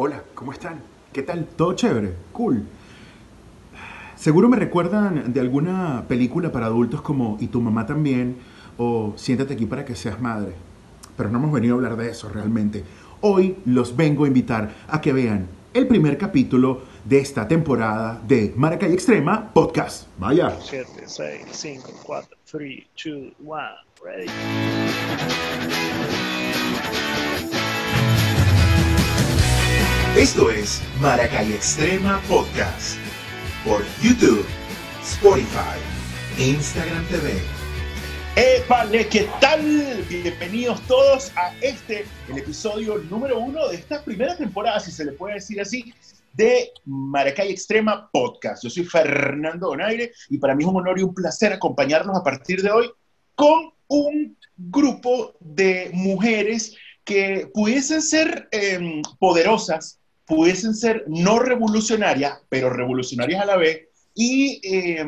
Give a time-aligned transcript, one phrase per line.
[0.00, 0.80] Hola, ¿cómo están?
[1.12, 1.44] ¿Qué tal?
[1.56, 2.14] ¿Todo chévere?
[2.30, 2.62] Cool.
[4.14, 8.36] Seguro me recuerdan de alguna película para adultos como Y tu mamá también
[8.76, 10.52] o Siéntate aquí para que seas madre.
[11.16, 12.84] Pero no hemos venido a hablar de eso realmente.
[13.22, 18.54] Hoy los vengo a invitar a que vean el primer capítulo de esta temporada de
[18.56, 20.06] Maracay Extrema Podcast.
[20.16, 20.56] Vaya.
[20.60, 23.58] 7, 6, 5, 4, 3, 2, 1,
[24.04, 25.57] ready.
[30.18, 32.98] Esto es Maracay Extrema Podcast
[33.64, 34.44] por YouTube,
[35.00, 35.78] Spotify,
[36.38, 37.34] Instagram TV.
[38.34, 39.06] ¡Épale!
[39.06, 39.62] ¿Qué tal?
[40.08, 45.12] Bienvenidos todos a este, el episodio número uno de esta primera temporada, si se le
[45.12, 45.94] puede decir así,
[46.32, 48.64] de Maracay Extrema Podcast.
[48.64, 52.24] Yo soy Fernando Donaire y para mí es un honor y un placer acompañarlos a
[52.24, 52.90] partir de hoy
[53.36, 56.74] con un grupo de mujeres
[57.04, 64.60] que pudiesen ser eh, poderosas, pudiesen ser no revolucionarias, pero revolucionarias a la vez, y
[64.64, 65.04] eh,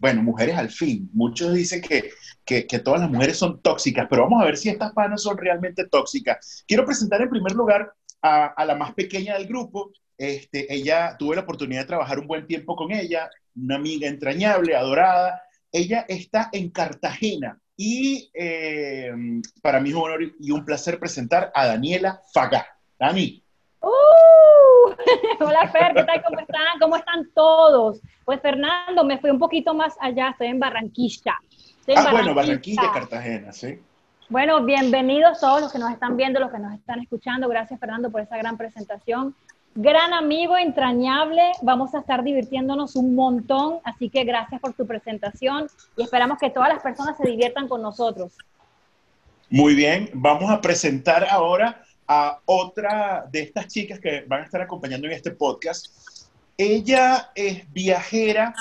[0.00, 1.10] bueno, mujeres al fin.
[1.12, 2.10] Muchos dicen que,
[2.44, 5.86] que, todas las mujeres son tóxicas, pero vamos a ver si estas panas son realmente
[5.86, 6.64] tóxicas.
[6.66, 7.92] Quiero presentar en primer lugar
[8.22, 9.92] a, la más pequeña del grupo.
[10.16, 14.74] Este, ella tuve la oportunidad de trabajar un buen tiempo con ella, una amiga entrañable,
[14.74, 15.42] adorada.
[15.70, 19.12] Ella está en Cartagena y eh,
[19.60, 22.66] para mí es un honor y un placer presentar a Daniela Fagá.
[22.98, 23.44] Dani.
[23.82, 24.19] ¡Uh!
[25.40, 26.22] Hola Fer, ¿qué tal?
[26.22, 26.78] ¿Cómo están?
[26.80, 28.00] ¿Cómo están todos?
[28.24, 31.34] Pues Fernando, me fui un poquito más allá, estoy en Barranquilla.
[31.80, 32.12] Estoy en ah, Barranquilla.
[32.12, 33.80] bueno, Barranquilla, Cartagena, sí.
[34.28, 37.48] Bueno, bienvenidos todos los que nos están viendo, los que nos están escuchando.
[37.48, 39.34] Gracias Fernando por esa gran presentación.
[39.74, 45.68] Gran amigo, entrañable, vamos a estar divirtiéndonos un montón, así que gracias por tu presentación
[45.96, 48.36] y esperamos que todas las personas se diviertan con nosotros.
[49.48, 51.82] Muy bien, vamos a presentar ahora
[52.12, 55.86] a otra de estas chicas que van a estar acompañando en este podcast.
[56.58, 58.52] Ella es viajera.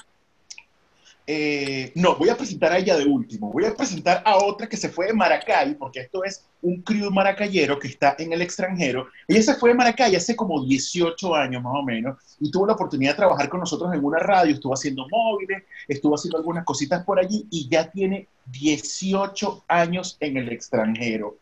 [1.26, 3.52] Eh, no, voy a presentar a ella de último.
[3.52, 7.10] Voy a presentar a otra que se fue de Maracay, porque esto es un crew
[7.10, 9.08] maracayero que está en el extranjero.
[9.28, 12.74] Ella se fue de Maracay hace como 18 años más o menos y tuvo la
[12.74, 14.54] oportunidad de trabajar con nosotros en una radio.
[14.54, 20.38] Estuvo haciendo móviles, estuvo haciendo algunas cositas por allí y ya tiene 18 años en
[20.38, 21.40] el extranjero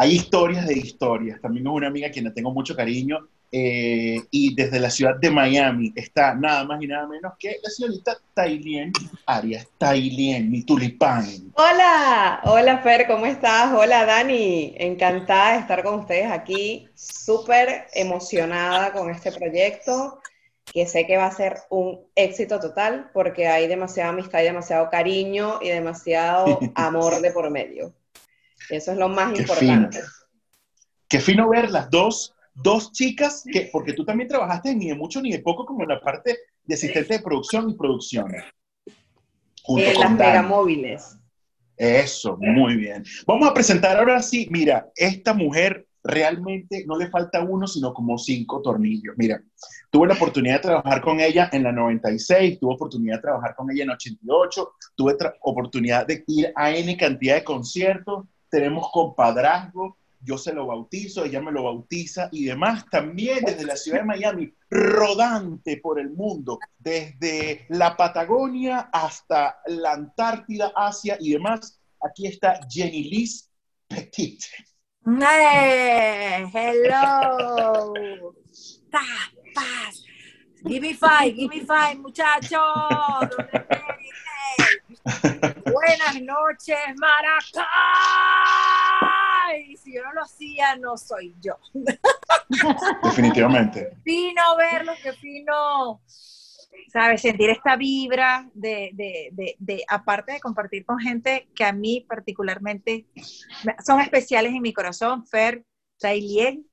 [0.00, 1.42] hay historias de historias.
[1.42, 3.18] También es una amiga a quien le tengo mucho cariño.
[3.52, 7.68] Eh, y desde la ciudad de Miami está nada más y nada menos que la
[7.68, 8.92] señorita Tailien
[9.26, 9.68] Arias.
[9.76, 11.26] Tailien, mi tulipán.
[11.52, 13.74] Hola, hola Fer, ¿cómo estás?
[13.74, 16.88] Hola Dani, encantada de estar con ustedes aquí.
[16.94, 20.22] Súper emocionada con este proyecto
[20.64, 24.88] que sé que va a ser un éxito total porque hay demasiada amistad y demasiado
[24.88, 27.92] cariño y demasiado amor de por medio.
[28.68, 29.98] Eso es lo más Qué importante.
[29.98, 30.10] Fino.
[31.08, 35.20] Qué fino ver las dos, dos chicas, que, porque tú también trabajaste ni de mucho
[35.20, 38.32] ni de poco como en la parte de asistente de producción y producción.
[39.62, 41.16] Junto eh, las megamóviles.
[41.76, 43.02] Eso, muy bien.
[43.26, 48.18] Vamos a presentar ahora sí, mira, esta mujer realmente no le falta uno, sino como
[48.18, 49.14] cinco tornillos.
[49.16, 49.42] Mira,
[49.90, 53.70] tuve la oportunidad de trabajar con ella en la 96, tuve oportunidad de trabajar con
[53.70, 60.36] ella en 88, tuve oportunidad de ir a N cantidad de conciertos, tenemos compadrazgo, yo
[60.36, 62.84] se lo bautizo, ella me lo bautiza y demás.
[62.90, 69.92] También desde la ciudad de Miami, rodante por el mundo, desde la Patagonia hasta la
[69.92, 71.80] Antártida, Asia y demás.
[72.02, 73.50] Aquí está Jenny Liz
[73.88, 74.44] Petit.
[75.06, 77.92] Hey, hello.
[78.90, 80.04] Paz, paz.
[80.64, 82.60] Give me five, give me five, muchachos.
[85.64, 87.66] Buenas noches, Maracay.
[89.76, 91.54] Si yo no lo hacía, no soy yo.
[93.02, 93.96] Definitivamente.
[94.04, 96.02] Fino verlo, que fino,
[96.92, 97.22] ¿sabes?
[97.22, 103.06] Sentir esta vibra de, de, de, aparte de compartir con gente que a mí particularmente
[103.84, 105.64] son especiales en mi corazón, Fer,
[105.98, 106.66] Tailien,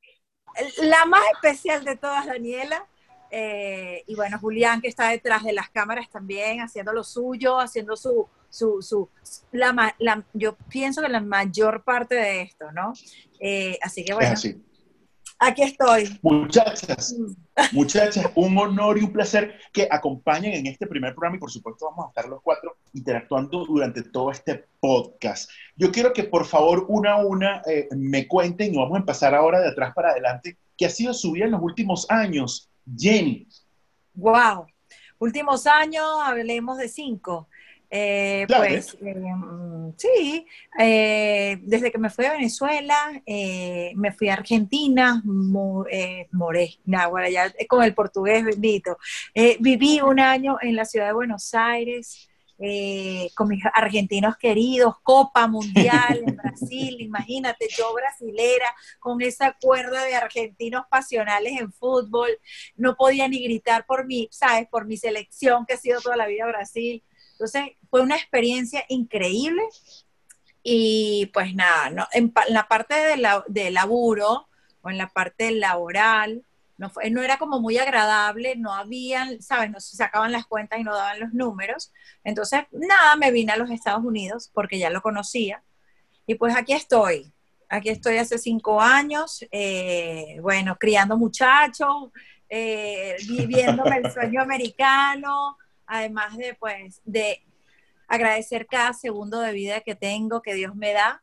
[0.81, 2.86] la más especial de todas, Daniela,
[3.31, 7.95] eh, y bueno, Julián que está detrás de las cámaras también, haciendo lo suyo, haciendo
[7.95, 9.09] su, su, su
[9.51, 12.94] la, la, yo pienso que la mayor parte de esto, ¿no?
[13.39, 14.35] Eh, así que bueno,
[15.39, 16.19] aquí estoy.
[16.21, 17.75] Muchachas, mm.
[17.75, 21.85] muchachas, un honor y un placer que acompañen en este primer programa y por supuesto
[21.85, 25.50] vamos a estar los cuatro interactuando durante todo este podcast.
[25.75, 29.35] Yo quiero que por favor una a una eh, me cuenten y vamos a empezar
[29.35, 33.48] ahora de atrás para adelante, qué ha sido su vida en los últimos años Jenny.
[34.13, 34.68] Wow.
[35.19, 37.48] Últimos años, hablemos de cinco.
[37.89, 38.68] Eh, Dale.
[38.68, 40.45] pues eh, mm, sí,
[40.78, 46.78] eh, desde que me fui a Venezuela, eh, me fui a Argentina, mo- eh, moré,
[46.86, 47.10] ya
[47.69, 48.98] con el portugués bendito.
[49.60, 55.48] Viví un año en la ciudad de Buenos Aires eh, con mis argentinos queridos, Copa
[55.48, 62.30] Mundial en Brasil, imagínate, yo brasilera, con esa cuerda de argentinos pasionales en fútbol,
[62.75, 64.68] no podía ni gritar por mi, ¿sabes?
[64.69, 67.04] Por mi selección que ha sido toda la vida Brasil.
[67.33, 69.62] Entonces, fue una experiencia increíble.
[70.63, 74.50] Y pues nada, no, en, en la parte de, la, de laburo
[74.81, 76.44] o en la parte laboral,
[76.77, 79.71] no, fue, no era como muy agradable, no habían, ¿sabes?
[79.71, 81.91] No se sacaban las cuentas y no daban los números.
[82.24, 85.63] Entonces, nada, me vine a los Estados Unidos porque ya lo conocía.
[86.27, 87.31] Y pues aquí estoy.
[87.69, 92.12] Aquí estoy hace cinco años, eh, bueno, criando muchachos,
[92.50, 97.44] eh, viviéndome el sueño americano, además de, pues, de
[98.07, 101.21] agradecer cada segundo de vida que tengo, que Dios me da.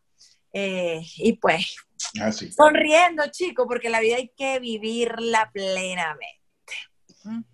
[0.53, 1.77] eh, y pues,
[2.21, 6.41] Ah, sonriendo, chico, porque la vida hay que vivirla plenamente.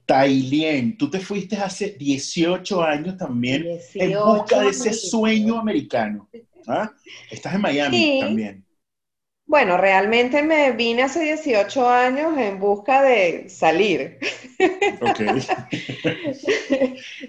[0.04, 3.62] Tailien, tú te fuiste hace 18 años también
[3.94, 6.28] en 18 busca de ese sueño americano.
[6.66, 6.90] ¿Ah?
[7.30, 8.18] Estás en Miami Sí.
[8.20, 8.64] también.
[9.50, 14.16] Bueno, realmente me vine hace 18 años en busca de salir,
[15.00, 15.20] Ok.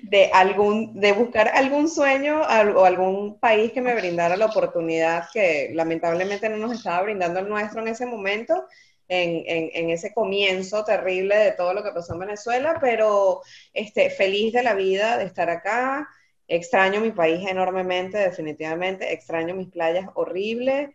[0.04, 5.72] de algún, de buscar algún sueño o algún país que me brindara la oportunidad que
[5.74, 8.66] lamentablemente no nos estaba brindando el nuestro en ese momento,
[9.08, 13.42] en, en- en ese comienzo terrible de todo lo que pasó en Venezuela, pero
[13.74, 16.08] este, feliz de la vida de estar acá.
[16.48, 19.12] Extraño mi país enormemente, definitivamente.
[19.14, 20.90] Extraño mis playas horribles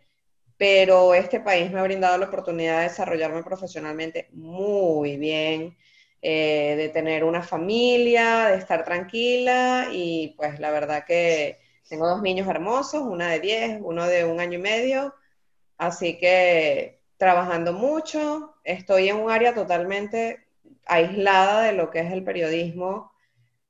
[0.57, 5.77] pero este país me ha brindado la oportunidad de desarrollarme profesionalmente muy bien,
[6.21, 11.59] eh, de tener una familia, de estar tranquila y pues la verdad que
[11.89, 15.13] tengo dos niños hermosos, una de 10, uno de un año y medio,
[15.77, 20.45] así que trabajando mucho, estoy en un área totalmente
[20.85, 23.11] aislada de lo que es el periodismo,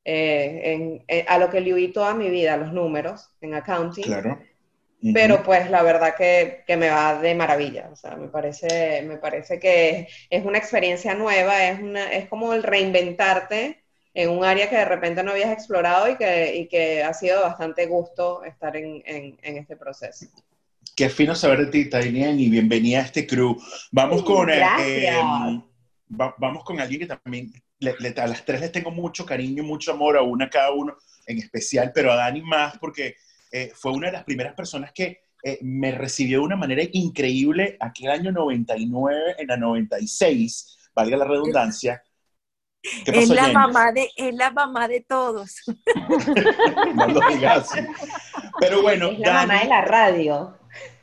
[0.06, 4.24] eh, en- eh, a lo que le huí toda mi vida, los números en accounting.
[4.24, 4.47] Claro.
[5.14, 9.18] Pero pues la verdad que, que me va de maravilla, o sea, me parece, me
[9.18, 13.84] parece que es una experiencia nueva, es, una, es como el reinventarte
[14.14, 17.42] en un área que de repente no habías explorado y que, y que ha sido
[17.42, 20.26] bastante gusto estar en, en, en este proceso.
[20.96, 23.56] Qué fino saber de ti, Tailien, y bienvenida a este crew.
[23.92, 25.22] Vamos con, eh, eh,
[26.20, 29.64] va- vamos con alguien que también, le- le- a las tres les tengo mucho cariño,
[29.64, 30.98] mucho amor, a una cada uno
[31.28, 33.16] en especial, pero a Dani más porque
[33.52, 37.78] eh, fue una de las primeras personas que eh, me recibió de una manera increíble
[37.80, 42.04] aquel año 99, en la 96, valga la redundancia.
[43.06, 43.54] ¿Qué Es pasó, la, Jenny?
[43.54, 45.56] mamá de, es la mamá de todos.
[46.96, 47.70] No lo digas.
[48.60, 50.58] Pero bueno, Es la mamá de la radio.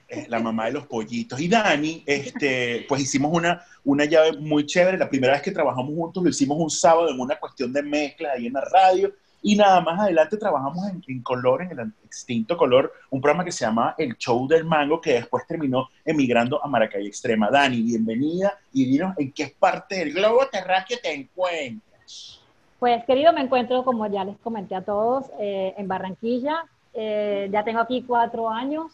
[0.09, 1.41] es la mamá de los pollitos.
[1.41, 4.99] Y Dani, este, pues hicimos una, una llave muy chévere.
[4.99, 8.33] La primera vez que trabajamos juntos lo hicimos un sábado en una cuestión de mezcla
[8.33, 9.13] ahí en la radio.
[9.47, 13.67] Y nada más adelante trabajamos en, Color, en el extinto Color, un programa que se
[13.67, 17.51] llama El Show del Mango, que después terminó emigrando a Maracay Extrema.
[17.51, 22.41] Dani, bienvenida y dinos en qué parte del globo terráqueo te encuentras.
[22.79, 26.65] Pues querido, me encuentro, como ya les comenté a todos, eh, en Barranquilla.
[26.95, 28.93] Eh, ya tengo aquí cuatro años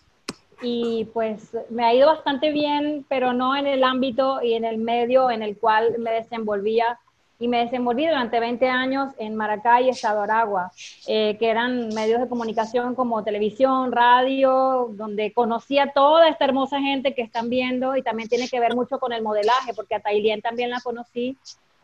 [0.62, 4.79] y pues me ha ido bastante bien, pero no en el ámbito y en el
[4.79, 6.99] medio en el cual me desenvolvía.
[7.41, 10.70] Y me desenvolví durante 20 años en Maracay Estado Aragua,
[11.09, 16.79] eh, que eran medios de comunicación como televisión, radio, donde conocí a toda esta hermosa
[16.81, 20.01] gente que están viendo y también tiene que ver mucho con el modelaje, porque a
[20.01, 21.37] Tailien también la conocí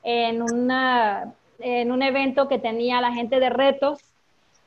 [0.02, 3.98] en una en un evento que tenía la gente de retos.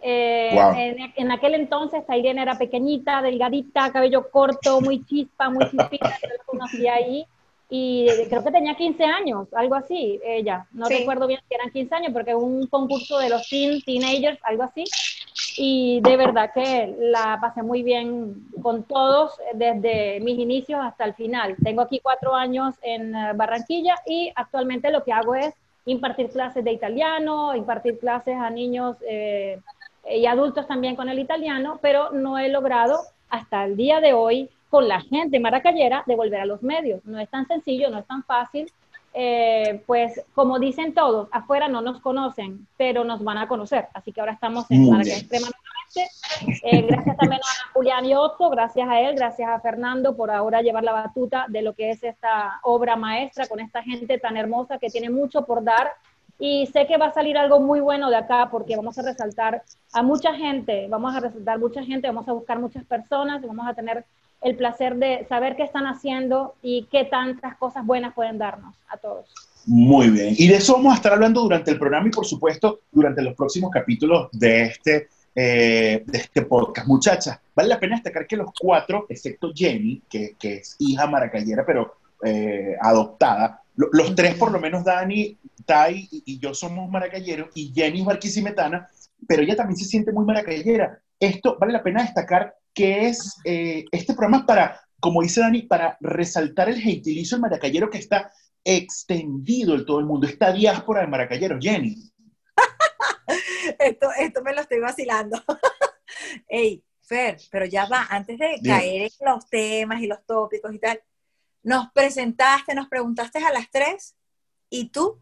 [0.01, 0.73] Eh, Wow.
[0.75, 6.29] en, en aquel entonces Tairene era pequeñita, delgadita, cabello corto, muy chispa, muy chispita, yo
[6.29, 7.25] la conocí ahí
[7.71, 10.65] y creo que tenía 15 años, algo así, ella.
[10.71, 10.95] No Sí.
[10.95, 14.85] recuerdo bien si eran 15 años, porque un concurso de los teen, teenagers, algo así.
[15.57, 21.05] Y de verdad que la pasé muy bien con todos, eh, desde mis inicios hasta
[21.05, 21.55] el final.
[21.63, 25.53] Tengo aquí cuatro años en eh, Barranquilla y actualmente lo que hago es
[25.85, 29.59] impartir clases de italiano, impartir clases a niños eh,
[30.09, 32.99] y adultos también con el italiano, pero no he logrado
[33.29, 37.03] hasta el día de hoy con la gente maracayera de volver a los medios.
[37.05, 38.71] No es tan sencillo, no es tan fácil.
[39.13, 43.87] Eh, pues como dicen todos, afuera no nos conocen, pero nos van a conocer.
[43.93, 45.13] Así que ahora estamos en Maracay.
[45.13, 46.59] Extrema nuevamente.
[46.63, 50.61] Eh, gracias también a Julián y Otto, gracias a él, gracias a Fernando por ahora
[50.61, 54.77] llevar la batuta de lo que es esta obra maestra con esta gente tan hermosa
[54.77, 55.91] que tiene mucho por dar
[56.37, 59.63] Y sé que va a salir algo muy bueno de acá porque vamos a resaltar
[59.91, 63.73] a mucha gente, vamos a resaltar mucha gente, vamos a buscar muchas personas vamos a
[63.73, 64.05] tener
[64.41, 68.97] el placer de saber qué están haciendo y qué tantas cosas buenas pueden darnos a
[68.97, 69.25] todos.
[69.65, 70.33] Muy bien.
[70.37, 73.35] Y de eso vamos a estar hablando durante el programa y, por supuesto, durante los
[73.35, 76.87] próximos capítulos de este, eh, de este podcast.
[76.87, 81.65] Muchachas, vale la pena destacar que los cuatro, excepto Jenny, que, que es hija maracayera,
[81.65, 86.89] pero eh, adoptada, lo- los tres, por lo menos Dani, Tai y, y yo somos
[86.89, 88.89] maracayeros, y Jenny es barquisimetana,
[89.27, 90.99] pero ella también se siente muy maracayera.
[91.19, 95.63] Esto vale la pena destacar que es eh, este programa es para, como dice Dani,
[95.63, 98.31] para resaltar el gentilicio del maracayero que está
[98.63, 101.59] extendido en todo el mundo, esta diáspora de maracayeros.
[101.61, 101.95] Jenny,
[103.79, 105.41] Esto, esto me lo estoy vacilando.
[106.47, 110.79] Ey, Fer, pero ya va, antes de caer en los temas y los tópicos y
[110.79, 111.01] tal,
[111.63, 114.15] nos presentaste, nos preguntaste a las tres,
[114.69, 115.19] ¿y tú?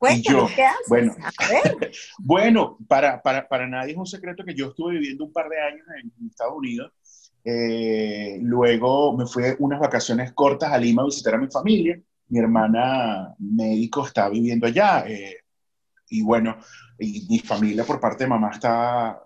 [0.00, 0.86] Cuéntanos, yo, ¿qué haces?
[0.88, 1.14] bueno.
[1.38, 5.32] A ver, Bueno, para, para, para nadie es un secreto que yo estuve viviendo un
[5.32, 6.92] par de años en Estados Unidos.
[7.44, 12.00] Eh, luego me fui unas vacaciones cortas a Lima a visitar a mi familia.
[12.28, 15.04] Mi hermana médico está viviendo allá.
[15.06, 15.36] eh,
[16.08, 16.56] y bueno,
[16.98, 19.22] y mi familia por parte de mamá está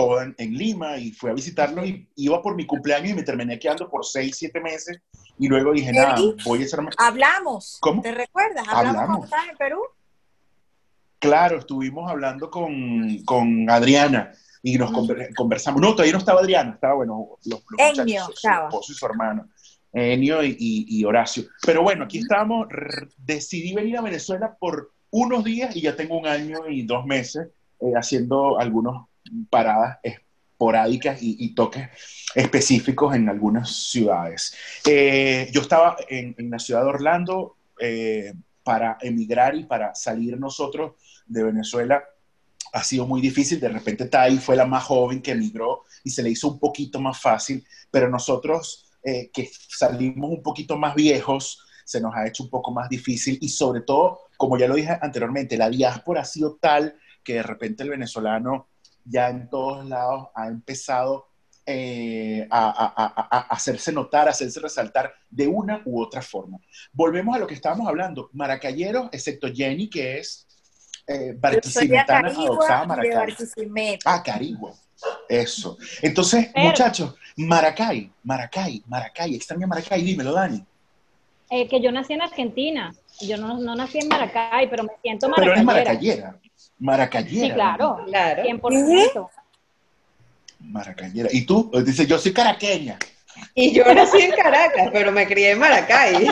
[0.00, 3.22] toda en, en Lima y fui a visitarlos y iba por mi cumpleaños y me
[3.22, 5.00] terminé quedando por seis, siete meses.
[5.38, 6.90] Y luego dije, nada, voy a hacerme...
[6.96, 7.78] hablamos.
[7.80, 8.02] ¿Cómo?
[8.02, 8.66] ¿Te recuerdas?
[8.68, 9.06] Hablamos, Hablamos.
[9.06, 9.80] cuando estabas en Perú.
[11.20, 15.80] Claro, estuvimos hablando con, con Adriana y nos conver- conversamos.
[15.80, 19.48] No, todavía no estaba Adriana, estaba, bueno, los, los muchachos, su- esposo y su hermano,
[19.92, 21.44] Enio y, y- y Horacio.
[21.66, 26.18] Pero bueno, aquí estábamos, r- decidí venir a Venezuela por unos días y ya tengo
[26.18, 27.48] un año y dos meses
[27.80, 29.07] eh, haciendo algunas
[29.50, 31.88] paradas esporádicas y, toques
[32.34, 34.54] específicos en algunas ciudades.
[34.84, 40.38] Eh, yo estaba en, en la ciudad de Orlando eh, para emigrar y para salir
[40.38, 40.92] nosotros
[41.26, 42.04] de Venezuela
[42.72, 43.60] ha sido muy difícil.
[43.60, 47.00] De repente Tai fue la más joven que emigró y se le hizo un poquito
[47.00, 52.42] más fácil, pero nosotros eh, que salimos un poquito más viejos, se nos ha hecho
[52.42, 56.24] un poco más difícil y sobre todo, como ya lo dije anteriormente, la diáspora ha
[56.24, 56.94] sido tal
[57.24, 58.68] que de repente el venezolano
[59.08, 61.26] ya en todos lados ha empezado
[61.70, 66.58] eh, a, a- a- a hacerse notar, a hacerse resaltar de una u otra forma.
[66.92, 68.30] Volvemos a lo que estábamos hablando.
[68.32, 70.46] Maracayeros, excepto Jenny, que es
[71.06, 73.12] eh, barquisimetana adoptada Maracay.
[74.06, 74.72] Ah, Carigua.
[75.28, 75.76] Eso.
[76.02, 80.64] Entonces, Pero- muchachos, Maracay, Maracay, Maracay, extraña Maracay, dímelo, Dani.
[81.50, 82.94] Eh, que yo nací en Argentina.
[83.20, 86.34] Yo no, no nací en Maracay, pero me siento Pero eres maracayera.
[86.34, 86.40] maracayera.
[86.78, 87.46] Maracayera.
[87.48, 88.04] Sí, claro.
[88.06, 88.42] Claro.
[88.44, 89.28] 100%.
[90.60, 91.28] Maracayera.
[91.32, 91.70] ¿Y tú?
[91.84, 92.98] Dice, yo soy caraqueña.
[93.54, 96.26] Y yo nací en Caracas, pero me crié en Maracay.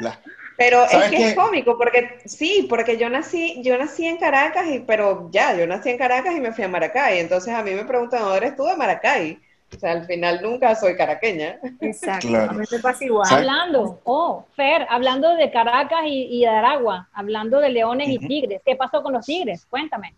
[0.00, 0.18] La-
[0.56, 1.28] Pero es ¿Sabes que qué?
[1.28, 5.66] es cómico, porque sí, porque yo nací, yo nací en Caracas, y, pero ya, yo
[5.66, 7.18] nací en Caracas y me fui a Maracay.
[7.20, 9.38] Entonces a mí me preguntan, ¿dónde eres tú de Maracay?
[9.74, 11.58] O sea, al final nunca soy caraqueña.
[11.80, 12.28] Exacto.
[12.28, 12.50] Claro.
[12.52, 13.28] A mí me pasa igual.
[13.30, 18.26] Hablando, oh, Fer, hablando de Caracas y, y de Aragua, hablando de leones y Ujú.
[18.28, 18.62] tigres.
[18.64, 19.66] ¿Qué pasó con los tigres?
[19.68, 20.14] Cuéntame.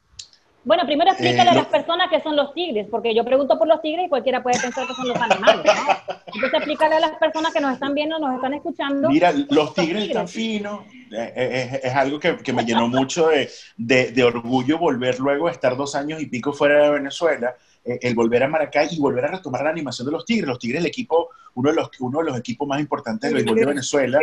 [0.63, 3.59] Bueno, primero explícale Eh, a lo- las personas que son los tigres, porque yo pregunto
[3.59, 6.15] por los tigres y cualquiera puede pensar que son los animales, ¿no?
[6.27, 9.09] Entonces explícale a las personas que nos están viendo, nos están escuchando.
[9.09, 10.09] Mira, los tigres tigres.
[10.09, 10.81] están finos.
[11.13, 15.19] Eh, eh, Es, es algo que, que me llenó mucho de, de- de orgullo volver
[15.19, 17.55] luego a estar dos años y pico fuera de Venezuela,
[17.85, 20.47] el volver a Maracay y volver a retomar la animación de los tigres.
[20.49, 23.55] Los tigres, el equipo, uno de los, uno de los equipos más importantes del béisbol
[23.57, 24.19] de Venezuela.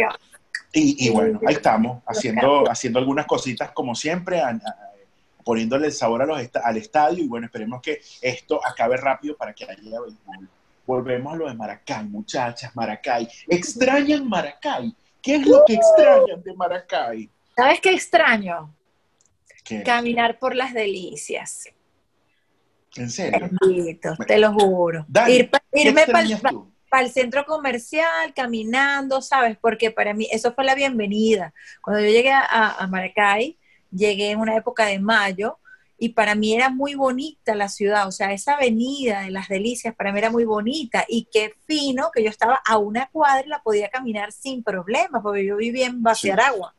[0.74, 4.62] Y, y bueno, ahí estamos, haciendo, haciendo algunas cositas como siempre, a- a-
[5.44, 9.54] poniéndole el sabor a los al estadio y bueno, esperemos que esto acabe rápido para
[9.54, 10.50] que haya béisbol.
[10.86, 13.28] Volvemos a lo de Maracay, muchachas, Maracay.
[13.48, 14.94] ¿Extrañan Maracay?
[15.22, 17.30] ¿Qué es lo que extrañan de Maracay?
[17.56, 18.74] ¿Sabes qué extraño?
[19.64, 19.84] ¿Qué?
[19.84, 21.68] Caminar por las delicias.
[22.98, 23.50] ¿En serio?
[23.62, 25.06] Bendito, te lo juro.
[25.08, 26.06] Dani, Ir pa- ¿Qué irme
[26.89, 29.58] para el centro comercial, caminando, ¿sabes?
[29.62, 31.54] Porque para mí eso fue la bienvenida.
[31.82, 33.58] Cuando yo llegué a, a Maracay,
[33.92, 35.60] llegué en una época de mayo
[36.00, 39.96] y para mí era muy bonita la ciudad, o sea, esa avenida de las delicias
[39.96, 43.50] para mí era muy bonita y qué fino que yo estaba a una cuadra y
[43.50, 46.75] la podía caminar sin problemas, porque yo vivía en Baciaragua.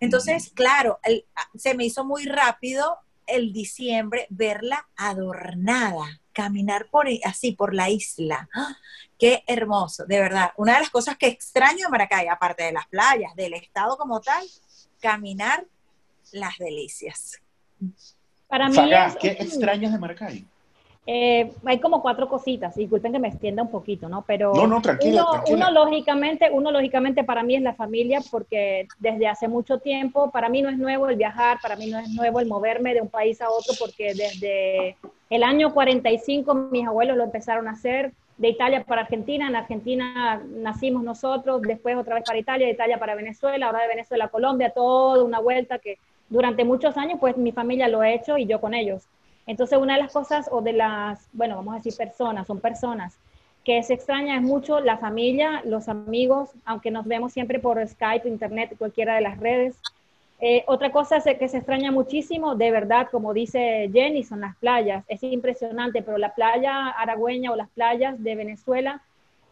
[0.00, 1.24] Entonces, claro, el-
[1.54, 8.48] se me hizo muy rápido el diciembre verla adornada, caminar por así por la isla.
[8.54, 8.76] ¡Ah!
[9.18, 10.50] Qué hermoso, de verdad.
[10.56, 14.20] Una de las cosas que extraño de Maracay, aparte de las playas, del estado como
[14.20, 14.44] tal,
[15.00, 15.64] caminar
[16.32, 17.40] las delicias.
[18.48, 18.74] Para mí
[19.06, 20.46] es- ¿qué extrañas de Maracay?
[21.04, 24.22] Eh, hay como cuatro cositas, disculpen que me extienda un poquito, ¿no?
[24.24, 25.56] Pero No, no, tranquila, uno, tranquila.
[25.56, 30.48] uno lógicamente, uno lógicamente para mí es la familia porque desde hace mucho tiempo, para
[30.48, 33.08] mí no es nuevo el viajar, para mí no es nuevo el moverme de un
[33.08, 34.96] país a otro porque desde
[35.28, 40.40] el año 45 mis abuelos lo empezaron a hacer, de Italia para Argentina, en Argentina
[40.56, 44.28] nacimos nosotros, después otra vez para Italia, de Italia para Venezuela, ahora de Venezuela a
[44.28, 48.46] Colombia, toda una vuelta que durante muchos años pues mi familia lo ha hecho y
[48.46, 49.02] yo con ellos.
[49.46, 53.18] Entonces, una de las cosas, o de las, bueno, vamos a decir personas, son personas,
[53.64, 58.28] que se extraña es mucho la familia, los amigos, aunque nos vemos siempre por Skype,
[58.28, 59.76] Internet, cualquiera de las redes.
[60.40, 65.04] Eh, otra cosa que se extraña muchísimo, de verdad, como dice Jenny, son las playas.
[65.06, 69.02] Es impresionante, pero la playa aragüeña o las playas de Venezuela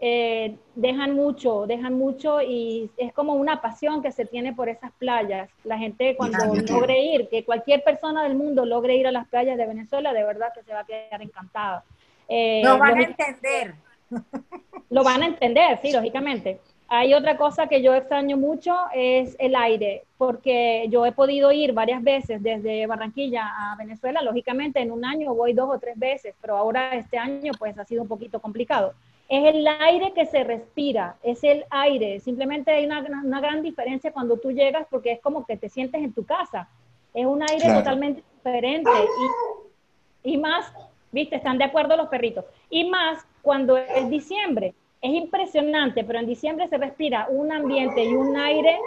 [0.02, 4.92] eh, dejan mucho, dejan mucho y es como una pasión que se tiene por esas
[4.92, 5.50] playas.
[5.62, 9.58] La gente cuando logre ir, que cualquier persona del mundo logre ir a las playas
[9.58, 11.84] de Venezuela, de verdad que se va a quedar encantada.
[12.28, 13.74] Eh, No van a entender.
[14.90, 16.60] lo van a entender, sí, lógicamente.
[16.88, 21.72] Hay otra cosa que yo extraño mucho, es el aire, porque yo he podido ir
[21.72, 26.34] varias veces desde Barranquilla a Venezuela, lógicamente en un año voy dos o tres veces,
[26.40, 28.94] pero ahora este año pues ha sido un poquito complicado.
[29.30, 34.12] Es el aire que se respira, es el aire, simplemente hay una, una gran diferencia
[34.12, 36.68] cuando tú llegas porque es como que te sientes en tu casa,
[37.14, 37.78] es un aire Claro.
[37.78, 38.90] totalmente diferente
[40.24, 40.72] y, y más,
[41.12, 44.74] viste, están de acuerdo los perritos, y más cuando es diciembre.
[45.02, 48.78] Es impresionante, pero en diciembre se respira un ambiente y un aire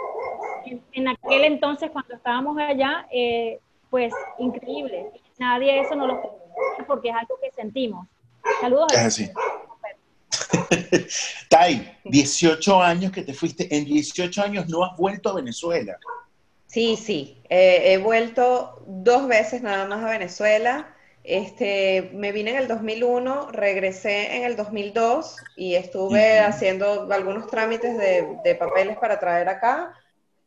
[0.64, 3.58] en, en aquel entonces cuando estábamos allá, eh,
[3.90, 5.10] pues increíble.
[5.38, 6.20] Nadie eso no lo
[6.86, 8.06] porque es algo que sentimos.
[8.60, 8.92] Saludos.
[8.92, 9.30] Es así.
[11.48, 15.98] Tai, 18 años que te fuiste, en 18 años no has vuelto a Venezuela.
[16.66, 17.42] Sí, sí.
[17.48, 20.94] Eh, he vuelto dos veces nada más a Venezuela.
[21.22, 26.48] Este, me vine en el 2001, regresé en el 2002 y estuve Ujú.
[26.48, 29.94] haciendo algunos trámites de, de papeles para traer acá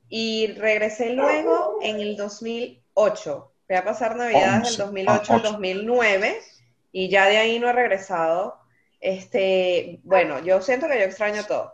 [0.09, 3.53] y regresé luego en el 2008.
[3.69, 4.77] Voy a pasar Navidades del Once.
[4.77, 5.51] 2008 al Ah, ocho.
[5.53, 6.41] 2009
[6.91, 8.59] y ya de ahí no he regresado.
[8.99, 11.73] Este, bueno, yo siento que yo extraño todo.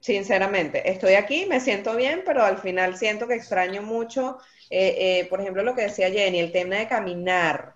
[0.00, 4.38] Sinceramente, estoy aquí, me siento bien, pero al final siento que extraño mucho,
[4.70, 7.74] eh, eh, por ejemplo, lo que decía Jenny, el tema de caminar,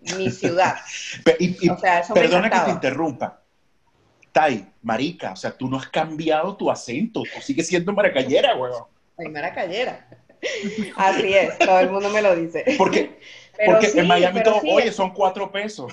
[0.00, 0.76] mi ciudad.
[1.38, 3.42] Y- y O sea, eso me perdona que te interrumpa.
[4.32, 8.84] Tai, marica, o sea, tú no has cambiado tu acento, tú sigues siendo maracayera, weón.
[9.16, 10.08] Soy maracayera.
[10.96, 12.64] Así es, todo el mundo me lo dice.
[12.76, 13.18] Porque,
[13.56, 15.92] Pero porque sí, en Miami todo, sí, oye, son cuatro pesos.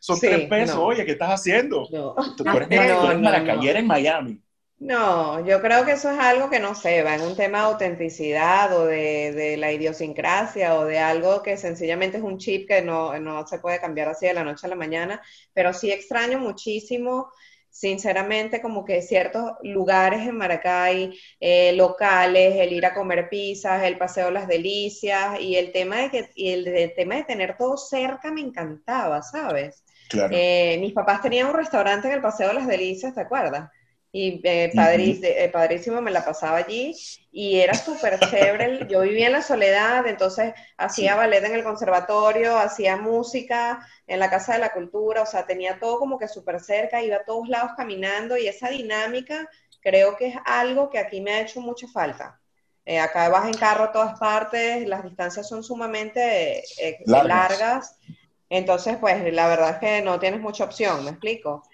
[0.00, 0.84] Son Sí, tres pesos, no.
[0.84, 1.88] oye, ¿qué estás haciendo?
[1.88, 2.14] no.
[2.36, 4.40] Tú, eres, No, eres maracayera en Miami.
[4.78, 7.64] No, yo creo que eso es algo que no sé, va en un tema de
[7.64, 12.82] autenticidad o de, de la idiosincrasia o de algo que sencillamente es un chip que
[12.82, 15.22] no, no se puede cambiar así de la noche a la mañana,
[15.54, 17.30] pero sí extraño muchísimo,
[17.74, 23.98] sinceramente, como que ciertos lugares en Maracay, eh, locales, el ir a comer pizzas, el
[23.98, 28.30] paseo Las Delicias y el tema de que, y el, tema de tener todo cerca
[28.30, 29.82] me encantaba, ¿sabes?
[30.08, 30.32] Claro.
[30.32, 33.68] Eh, mis papás tenían un restaurante en el Paseo de las Delicias, ¿te acuerdas?
[34.16, 36.94] Y eh, padrí- eh, padrísimo me la pasaba allí
[37.32, 38.86] y era súper chévere.
[38.88, 44.30] Yo vivía en la soledad, entonces hacía ballet en el conservatorio, hacía música en la
[44.30, 47.48] Casa de la Cultura, o sea, tenía todo como que súper cerca, iba a todos
[47.48, 49.48] lados caminando y esa dinámica
[49.80, 52.40] creo que es algo que aquí me ha hecho mucha falta.
[52.86, 57.50] Eh, acá vas en carro a todas partes, las distancias son sumamente eh, Largas.
[57.58, 57.98] largas.
[58.48, 61.64] Entonces, pues la verdad es que no tienes mucha opción, ¿me explico?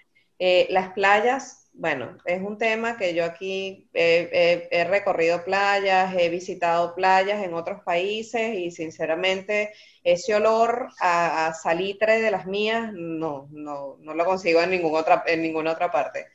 [0.69, 6.93] Las playas, bueno, es un tema que yo aquí he- he recorrido playas, he visitado
[6.95, 13.47] playas en otros países y sinceramente ese olor a, a salitre de las mías no,
[13.51, 16.27] no, no lo consigo en, ningún otra, en ninguna otra parte.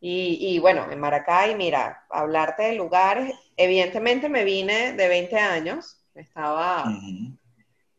[0.00, 5.98] Y, y bueno, en Maracay, mira, hablarte de lugares, evidentemente me vine de 20 años,
[6.14, 7.00] estaba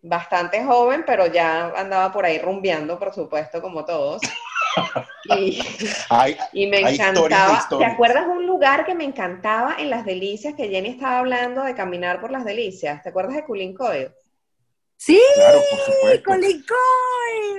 [0.01, 4.21] bastante joven, pero ya andaba por ahí rumbeando, por supuesto, como todos.
[5.37, 5.59] Y,
[6.53, 7.67] y me encantaba.
[7.77, 11.75] ¿Te acuerdas un lugar que me encantaba en Las Delicias, que Jenny estaba hablando de
[11.75, 13.01] caminar por Las Delicias?
[13.03, 14.11] ¿Te acuerdas de Culincoyo?
[14.99, 15.59] Sí, claro.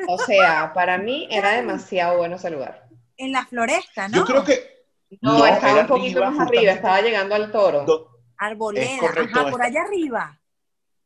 [0.09, 2.87] O sea, para mí era demasiado bueno ese lugar.
[3.17, 4.17] En la floresta, ¿no?
[4.19, 4.85] Yo creo que
[5.21, 7.83] No, No, estaba un poquito arriba, más arriba, estaba llegando al toro.
[7.85, 10.41] do- Arboleda, correcto, ajá, por allá arriba.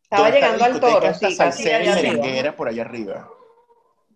[0.03, 3.31] Estaba llegando al toro, sí, casi salsera y merenguera por allá arriba.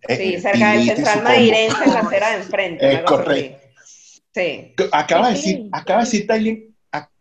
[0.09, 1.23] Sí, Eh, cerca del Central.
[1.25, 2.89] Mairense, en la acera de enfrente.
[2.89, 3.05] Es así.
[3.05, 3.59] correcto.
[4.35, 4.75] Sí.
[4.93, 5.53] Acaba de Sí.
[5.55, 6.75] decir, acaba de decir Tailien,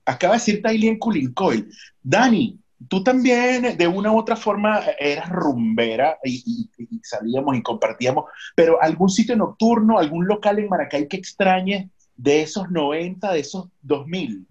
[0.06, 1.66] acaba de decir Tailien Culincoy.
[2.04, 6.44] Dani, tú también de una u otra forma eras rumbera y,
[6.78, 11.88] y- y salíamos y compartíamos, pero algún sitio nocturno, algún local en Maracay que extrañes
[12.18, 14.46] de esos 90, de esos 2000.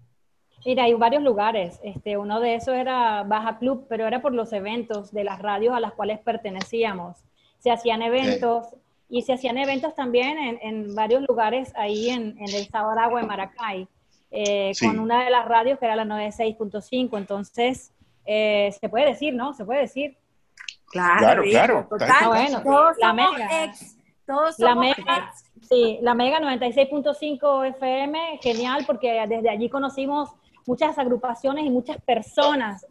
[0.65, 1.79] Mira, hay varios lugares.
[1.83, 5.75] Este, uno de esos era Baja Club, pero era por los eventos de las radios
[5.75, 7.17] a las cuales pertenecíamos.
[7.65, 8.67] Se hacían eventos
[9.09, 13.25] y se hacían eventos también en, en varios lugares ahí en, en el Sabaragua de
[13.27, 13.87] Maracay,
[14.29, 14.85] eh, Sí.
[14.85, 17.17] con una de las radios que era la 96.5.
[17.17, 17.91] Entonces,
[18.23, 19.55] eh, se puede decir, ¿no?
[19.55, 20.15] Se puede decir.
[20.91, 21.87] Claro, Claro, claro.
[21.89, 23.63] Total, Ah, bueno, todos la somos mega.
[23.63, 23.97] ex.
[24.27, 25.67] Todos La somos mega, ex.
[25.67, 30.29] sí, la Mega 96.5 FM, genial, porque desde allí conocimos
[30.67, 32.85] muchas agrupaciones y muchas personas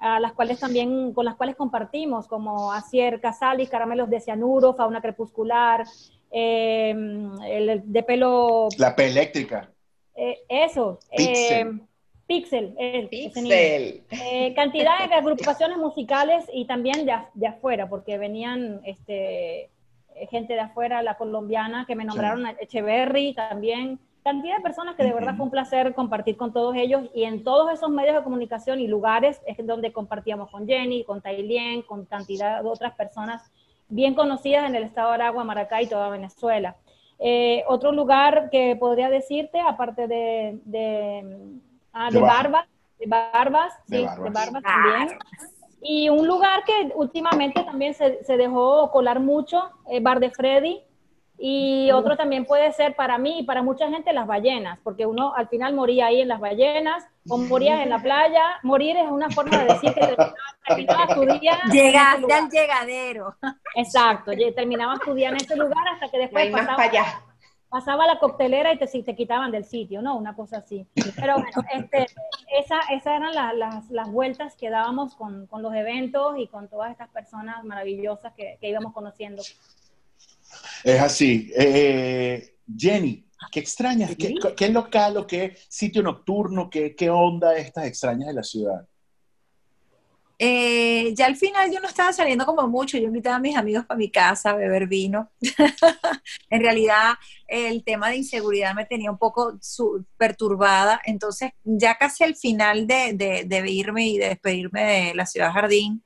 [0.00, 5.00] a las cuales también, con las cuales compartimos, como Acier Casali, Caramelos de Cianuro, Fauna
[5.00, 5.84] Crepuscular,
[6.30, 6.90] eh,
[7.46, 9.70] el de pelo, La P eléctrica.
[10.14, 11.26] eh, eso, Pixel.
[11.28, 11.72] eh,
[12.26, 13.08] Pixel, eh.
[13.10, 14.04] Pixel.
[14.22, 19.68] Eh, cantidad de agrupaciones musicales y también de, af- de afuera, porque venían este,
[20.30, 23.98] gente de afuera, la colombiana, que me nombraron a Echeverry también.
[24.22, 27.42] Cantidad de personas que de verdad fue un placer compartir con todos ellos y en
[27.42, 32.04] todos esos medios de comunicación y lugares es donde compartíamos con Jenny, con Tailien, con
[32.04, 33.50] cantidad de otras personas
[33.88, 36.76] bien conocidas en el estado de Aragua, Maracay y toda Venezuela.
[37.18, 41.60] Eh, otro lugar que podría decirte, aparte de, de,
[41.92, 42.20] ah, De.
[42.20, 42.66] Barbas,
[42.98, 44.24] de Barbas, De sí, Barbas.
[44.24, 45.18] de Barbas también.
[45.82, 50.82] Y un lugar que últimamente también se, se dejó colar mucho, eh, Bar de Freddy.
[51.42, 55.32] Y otro también puede ser para mí y para mucha gente las ballenas, porque uno
[55.34, 58.42] al final moría ahí en las ballenas o morías en la playa.
[58.62, 60.00] Morir es una forma de decir que
[60.66, 61.58] terminabas, tu día.
[61.72, 63.34] Llegaste al llegadero.
[63.74, 67.04] Exacto, terminabas tu día en ese lugar hasta que después pasaba, para allá.
[67.70, 70.16] pasaba la coctelera y te, te quitaban del sitio, ¿no?
[70.18, 70.86] Una cosa así.
[71.16, 72.06] Pero bueno, este,
[72.54, 76.68] esa, esas eran la- las, las vueltas que dábamos con, con los eventos y con
[76.68, 79.42] todas estas personas maravillosas que, que íbamos conociendo.
[80.84, 81.52] Es así.
[81.56, 84.16] Eh, Jenny, ¿qué extrañas?
[84.16, 86.68] ¿Qué, qué local o qué sitio nocturno?
[86.70, 88.86] ¿Qué, qué onda estas extrañas de la ciudad?
[90.42, 93.84] Eh, ya al final yo no estaba saliendo como mucho, yo invitaba a mis amigos
[93.84, 95.30] para mi casa a beber vino.
[96.50, 97.12] en realidad
[97.46, 102.86] el tema de inseguridad me tenía un poco su- perturbada, entonces ya casi al final
[102.86, 106.02] de, de- de irme y de despedirme de la ciudad jardín,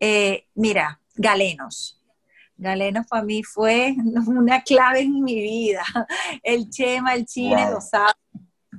[0.00, 1.99] eh, mira, Galenos.
[2.60, 3.94] Galenos para mí fue
[4.26, 5.82] una clave en mi vida.
[6.42, 7.70] El Chema, el Chile, Wow.
[7.74, 8.12] lo sabe.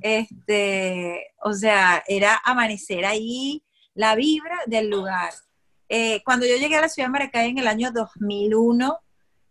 [0.02, 3.64] Este, o sea, era amanecer ahí,
[3.94, 5.32] la vibra del lugar.
[5.90, 8.98] Eh, cuando yo llegué a la ciudad de Maracay en el año 2001,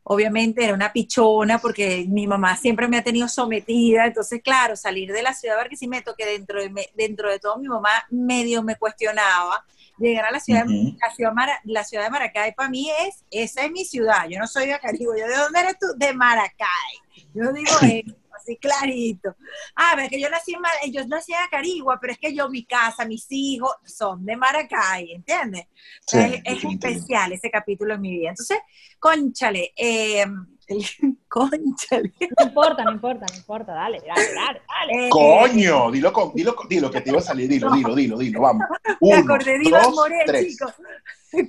[0.05, 5.13] obviamente era una pichona porque mi mamá siempre me ha tenido sometida, entonces claro, salir
[5.13, 8.63] de la ciudad de Barquisimeto, que dentro de, me- dentro de todo mi mamá medio
[8.63, 9.65] me cuestionaba,
[10.09, 10.97] llegar a la ciudad, de- Ujú.
[11.01, 14.39] la ciudad, Mara- la ciudad de Maracay para mí es, esa es mi ciudad, yo
[14.39, 15.87] no soy de Acaribo, yo de dónde eres tú?
[15.97, 19.37] De Maracay, yo digo eso, así clarito.
[19.77, 22.35] Ah, pero es que yo nací en, Mar- yo nací en Acarigua, pero es que
[22.35, 25.67] yo, mi casa, mis hijos son de Maracay, ¿entiendes?
[26.07, 28.31] Sí, es, especial ese capítulo en mi vida.
[28.31, 28.59] Entonces,
[28.99, 30.25] conchale, eh,
[30.71, 31.17] el-.
[31.31, 35.07] No importa, no importa, no importa, dale, dale, dale, dale.
[35.07, 38.19] Eh, Coño, dilo, con, dilo, con- dilo que te iba a salir, dilo, dilo, dilo,
[38.19, 38.67] dilo, vamos.
[39.01, 40.75] Me acordé de Iván Moré, chicos.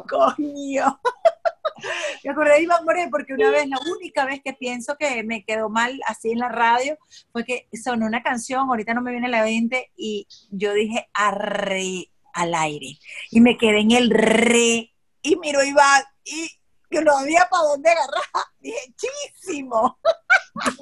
[0.07, 0.99] Coño.
[2.23, 5.43] Me acordé de Iván Moré porque una vez, la única vez que pienso que me
[5.43, 6.97] quedó mal así en la radio
[7.31, 11.09] fue que sonó una canción, ahorita no me viene a la mente, y yo dije
[11.13, 12.99] arre al aire.
[13.31, 14.91] Y me quedé en el re,
[15.23, 16.51] y miro a Iván, y
[16.91, 18.23] que no había para dónde agarrar.
[18.59, 19.99] Dije, chísimo.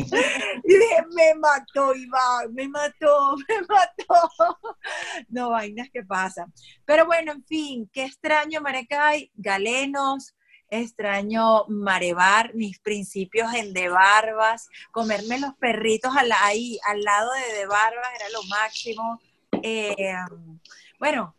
[0.64, 4.60] y dije, me mató Iván, me mató, me mató.
[5.30, 6.52] No, vainas que pasan.
[6.86, 10.36] Pero bueno, en fin, qué extraño Maracay, Galenos,
[10.70, 17.66] extraño Marebar, mis principios en De Barbas, comerme los perritos ahí, al lado de De
[17.66, 19.22] Barbas era lo máximo.
[19.64, 20.16] Eh,
[21.00, 21.36] bueno,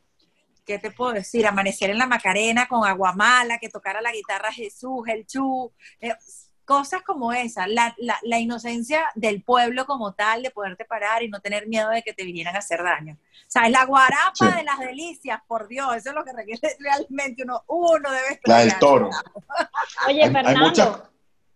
[0.64, 1.46] ¿qué te puedo decir?
[1.46, 6.14] Amanecer en la Macarena con Aguamala, que tocara la guitarra Jesús, el Chu, eh,
[6.64, 11.28] cosas como esa, la, la, la inocencia del pueblo como tal, de poderte parar y
[11.28, 13.14] no tener miedo de que te vinieran a hacer daño.
[13.14, 14.46] O sea, es la guarapa Sí.
[14.46, 18.58] de las delicias, por Dios, eso es lo que requiere realmente uno, uno debe La
[18.60, 19.10] del toro.
[20.06, 21.02] Oye, Hay- hay Fernando, muchas-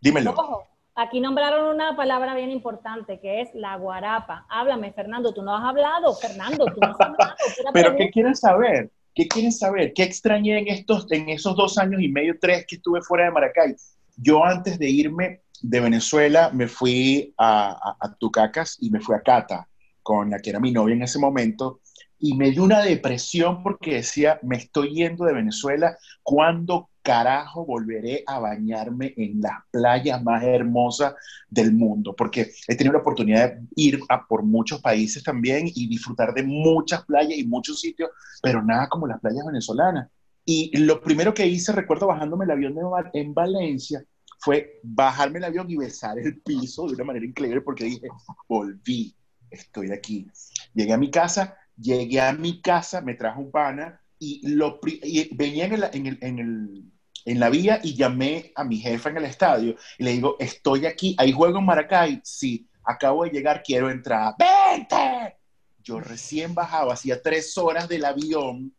[0.00, 0.32] Dímelo.
[0.32, 4.46] ojo, aquí nombraron una palabra bien importante que es la guarapa.
[4.48, 7.34] Háblame, Fernando, tú no has hablado, Fernando, tú no has hablado.
[7.72, 8.90] Pero ¿qué quieren saber?
[9.14, 9.92] ¿Qué quieren saber?
[9.94, 13.30] ¿Qué extrañé en, estos, en esos dos años y medio, tres que estuve fuera de
[13.30, 13.74] Maracay?
[14.16, 19.14] Yo antes de irme de Venezuela me fui a, a- a Tucacas y me fui
[19.14, 19.68] a Cata
[20.02, 21.80] con la que era mi novia en ese momento
[22.18, 28.24] y me dio una depresión porque decía, me estoy yendo de Venezuela, ¿cuándo carajo volveré
[28.26, 31.14] a bañarme en las playas más hermosas
[31.48, 32.14] del mundo?
[32.16, 36.42] Porque he tenido la oportunidad de ir a por muchos países también y disfrutar de
[36.42, 38.10] muchas playas y muchos sitios,
[38.42, 40.08] pero nada como las playas venezolanas.
[40.46, 42.82] Y lo primero que hice, recuerdo bajándome el avión de,
[43.14, 44.04] en Valencia,
[44.38, 48.08] fue bajarme el avión y besar el piso de una manera increíble porque dije,
[48.46, 49.14] volví,
[49.50, 50.26] estoy aquí.
[50.74, 55.34] Llegué a mi casa, llegué a mi casa, me trajo un pana y, lo, y
[55.34, 56.92] venía en, el, en, el, en, el,
[57.24, 60.86] en, la vía y llamé a mi jefa en el estadio y le digo, estoy
[60.86, 62.20] aquí, ¿hay juego en Maracay?
[62.24, 64.34] Sí, acabo de llegar, quiero entrar.
[64.38, 65.36] ¡Vente!
[65.82, 68.74] Yo recién bajaba, hacía tres horas del avión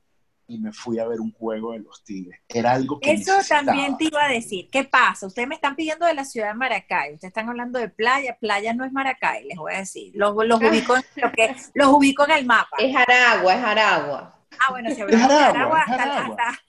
[0.48, 2.40] y me fui a ver un juego de los Tigres.
[2.48, 4.70] Era algo que Eso también te iba a decir.
[4.72, 5.28] ¿Qué pasa?
[5.28, 7.16] Ustedes me están pidiendo de la ciudad de Maracay.
[7.16, 8.38] Ustedes están hablando de playa.
[8.40, 10.12] Playa no es Maracay, les voy a decir.
[10.16, 12.78] Los, los, ubico, en, lo que, los ubico en el mapa.
[12.78, 14.40] Es Aragua, es Aragua.
[14.60, 16.64] Ah, bueno, si hablamos de Aragua, hasta, hasta,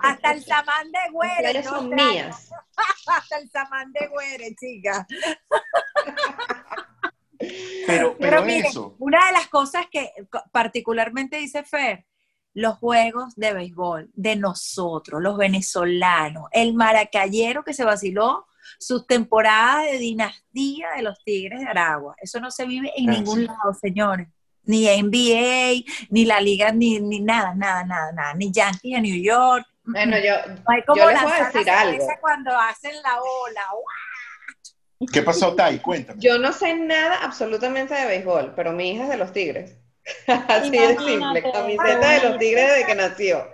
[0.00, 1.62] hasta, el samán de Güere.
[1.62, 1.70] ¿no?
[1.70, 2.50] son mías.
[3.06, 5.06] hasta el samán de Güere, chica.
[7.38, 8.96] Pero, pero, pero miren, eso.
[8.98, 10.12] una de las cosas que
[10.52, 12.04] particularmente dice Fer,
[12.54, 18.46] los juegos de béisbol de nosotros, los venezolanos, el maracayero que se vaciló
[18.78, 22.14] sus temporadas de dinastía de los Tigres de Aragua.
[22.20, 24.28] Eso no se vive en ningún lado, señores.
[24.62, 28.34] Ni NBA, ni la liga, ni, ni nada, nada, nada, nada.
[28.34, 29.66] Ni Yankees de New York.
[29.84, 32.06] Bueno, yo, no hay como yo les voy a decir algo.
[32.20, 33.62] cuando hacen la ola.
[35.12, 35.78] ¿Qué pasó, Tai?
[35.80, 36.20] Cuéntame.
[36.20, 39.79] Yo no sé nada absolutamente de béisbol, pero mi hija es de los Tigres.
[40.26, 43.46] Así de simple, camiseta de los tigres desde que nació.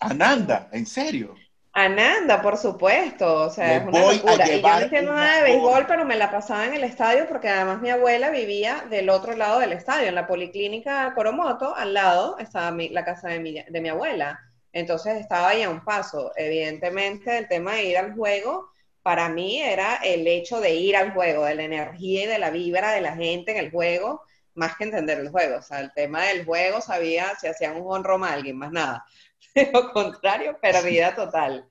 [0.00, 1.34] Ananda, ¿en serio?
[1.76, 4.48] Ananda, por supuesto, o sea, es una locura.
[4.48, 7.48] Y yo no entiendo nada de béisbol, pero me la pasaba en el estadio porque
[7.48, 12.38] además mi abuela vivía del otro lado del estadio, en la policlínica Coromoto, al lado
[12.38, 14.38] estaba la casa de mi, de mi abuela.
[14.72, 16.30] Entonces estaba ahí a un paso.
[16.36, 18.68] Evidentemente, el tema de ir al juego,
[19.02, 22.50] para mí era el hecho de ir al juego, de la energía y de la
[22.50, 24.22] vibra de la gente en el juego
[24.54, 25.58] más que entender el juego.
[25.58, 29.04] O sea, el tema del juego sabía si hacían un honro a alguien, más nada.
[29.54, 31.68] De lo contrario, pérdida total.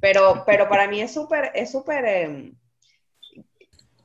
[0.00, 2.54] Pero, pero para mí es súper, es súper em,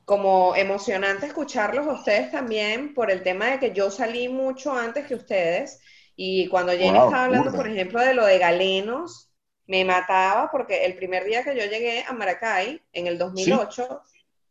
[0.04, 5.06] como emocionante escucharlos a ustedes también por el tema de que yo salí mucho antes
[5.06, 5.80] que ustedes.
[6.14, 9.32] Y cuando Jenny estaba hablando, por ejemplo, de lo de galenos,
[9.66, 14.02] me mataba porque el primer día que yo llegué a Maracay, en el 2008,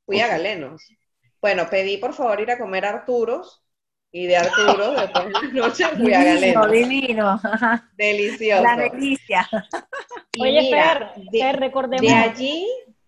[0.05, 0.83] fui a Galenos.
[1.41, 3.64] Bueno, pedí por favor ir a comer Arturos
[4.15, 6.67] y de Arturo, después de la noche fui a Galeno.
[6.69, 7.41] Divino,
[7.97, 8.63] Delicioso.
[8.63, 9.49] La delicia.
[10.39, 12.01] Oye, Fer, de, recordemos.
[12.01, 12.65] De allí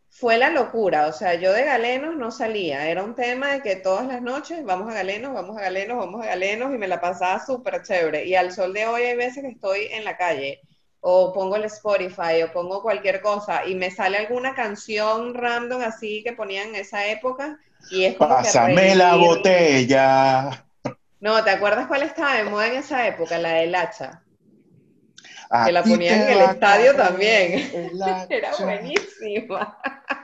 [0.09, 3.77] fue la locura, o sea, yo de Galenos no salía, era un tema de que
[3.77, 6.99] todas las noches vamos a Galenos, vamos a Galenos, vamos a Galenos y me la
[6.99, 8.25] pasaba súper chévere.
[8.25, 10.59] Y al sol de hoy hay veces que estoy en la calle
[10.99, 16.21] o pongo el Spotify o pongo cualquier cosa y me sale alguna canción random así
[16.21, 17.57] que ponían en esa época
[17.91, 20.66] y es como Pásame la botella.
[21.19, 23.37] No, ¿te acuerdas cuál estaba de moda en esa época?
[23.39, 24.21] La del hacha.
[25.65, 27.71] que la ponían en el estadio también.
[28.29, 29.77] Era buenísima.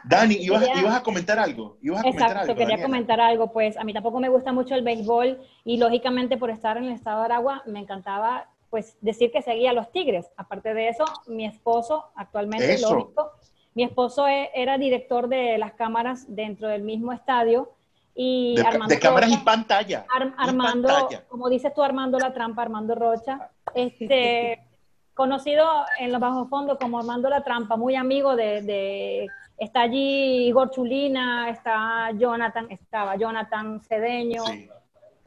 [0.04, 1.78] Dani, ¿ibas, ¿ibas, a comentar algo?
[1.82, 3.52] ¿Ibas a comentar Exacto, quería comentar algo.
[3.52, 6.94] Pues a mí tampoco me gusta mucho el béisbol y lógicamente por estar en el
[6.94, 10.32] estado de Aragua me encantaba pues decir que seguía a los Tigres.
[10.36, 13.32] Aparte de eso, mi esposo actualmente, lógico,
[13.76, 17.72] mi esposo e, era director de las cámaras dentro del mismo estadio
[18.16, 20.06] y de, Armando de cámaras y pantalla.
[20.38, 24.60] Armando, como dices tú, Armando La Trampa, Armando Rocha, este,
[25.14, 25.68] conocido
[26.00, 30.70] en los bajos fondos como Armando La Trampa, muy amigo de, de, está allí Igor
[30.70, 34.44] Chulina, está Jonathan, estaba Jonathan Cedeño,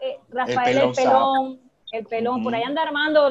[0.00, 3.30] eh, Rafael El Pelón, el Pelón, por ahí anda Armando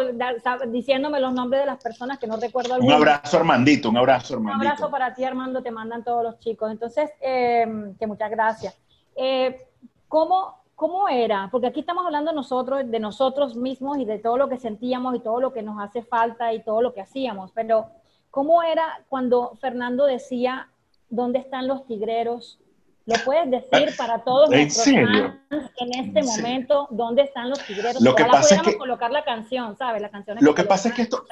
[0.67, 2.77] diciéndome los nombres de las personas que no recuerdo.
[2.77, 4.59] Un abrazo Armandito, un abrazo Armandito.
[4.59, 6.71] Un abrazo para ti Armando, te mandan todos los chicos.
[6.71, 8.75] Entonces, eh, que muchas gracias.
[9.15, 9.67] Eh,
[10.07, 11.49] ¿cómo, ¿cómo era?
[11.51, 15.19] Porque aquí estamos hablando nosotros, de nosotros mismos y de todo lo que sentíamos y
[15.19, 17.87] todo lo que nos hace falta y todo lo que hacíamos, pero
[18.31, 20.69] ¿cómo era cuando Fernando decía,
[21.09, 22.59] ¿dónde están los tigreros?
[23.07, 25.35] ¿Lo puedes decir para todos ¿En nuestros serio?
[25.49, 28.01] fans en este ¿En momento dónde están los tigreros?
[28.01, 30.01] Lo que Ojalá pasa es que- colocar la canción, ¿sabes?
[30.01, 31.23] La canción Lo que pasa es que esto-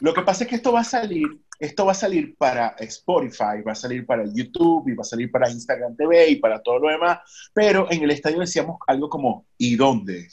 [0.00, 1.26] Lo que pasa es que esto va a salir,
[1.58, 5.30] esto va a salir para Spotify, va a salir para YouTube y va a salir
[5.30, 7.20] para Instagram TV y para todo lo demás,
[7.54, 10.28] pero en el estadio decíamos algo como ¿y dónde?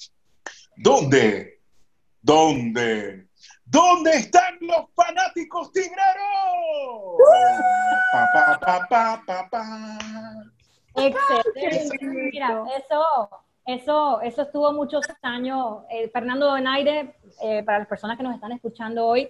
[0.76, 1.62] ¿Dónde?
[2.22, 3.28] ¿Dónde?
[3.64, 5.96] ¿Dónde están los fanáticos tigreros?
[8.12, 8.60] Pa,
[8.90, 9.98] pa, pa, pa.
[11.08, 12.06] Excelente.
[12.32, 13.30] Mira, eso,
[13.66, 15.84] Eso, eso estuvo muchos años.
[15.92, 19.30] eh, Fernando Donaire, eh, para las personas que nos están escuchando hoy,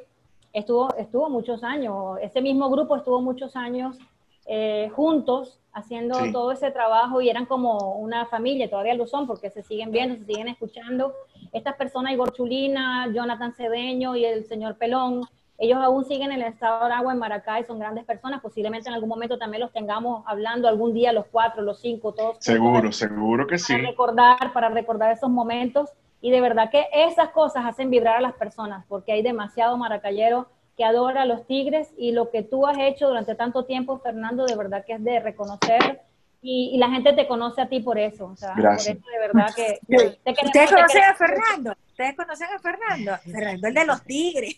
[0.53, 2.17] estuvo, estuvo muchos años.
[2.21, 3.97] Ese mismo grupo estuvo muchos años
[4.45, 6.31] eh, juntos haciendo Sí.
[6.31, 10.15] todo ese trabajo y eran como una familia, todavía lo son porque se siguen viendo,
[10.15, 11.13] se siguen escuchando.
[11.51, 15.21] Estas personas, Igor Chulina, Jonathan Cedeño y el señor Pelón,
[15.59, 18.95] ellos aún siguen en el estado de Aragua, en Maracay, son grandes personas, posiblemente en
[18.95, 22.37] algún momento también los tengamos hablando algún día, los cuatro, los cinco, todos.
[22.39, 23.73] Seguro, seguro que sí.
[23.73, 25.89] Para recordar, para recordar esos momentos.
[26.21, 30.47] Y de verdad que esas cosas hacen vibrar a las personas, porque hay demasiado maracayero
[30.77, 34.45] que adora a los Tigres y lo que tú has hecho durante tanto tiempo, Fernando,
[34.45, 36.01] de verdad que es de reconocer
[36.41, 38.27] y, y la gente te conoce a ti por eso.
[38.27, 38.95] O sea, Gracias.
[38.97, 41.15] por eso de verdad que te queremos, ¿Ustedes te conocen a.
[41.15, 41.75] Fernando?
[41.89, 43.17] ¿Ustedes conocen a Fernando?
[43.31, 44.55] Fernando, el de los tigres.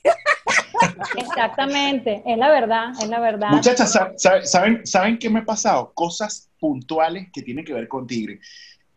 [1.18, 3.50] Exactamente, es la verdad, es la verdad.
[3.50, 5.92] Muchachas, sa- sa- ¿saben, ¿saben qué me ha pasado?
[5.94, 8.40] Cosas puntuales que tienen que ver con Tigre.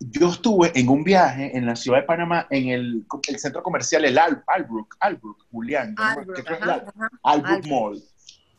[0.00, 4.04] Yo estuve en un viaje en la ciudad de Panamá, en el, el centro comercial,
[4.04, 6.02] el Al, Albrook, Albrook, Julián, ¿no?
[6.04, 6.84] Albrook, ¿Qué creo que ajá,
[7.22, 7.66] Albrook.
[7.66, 8.02] Mall.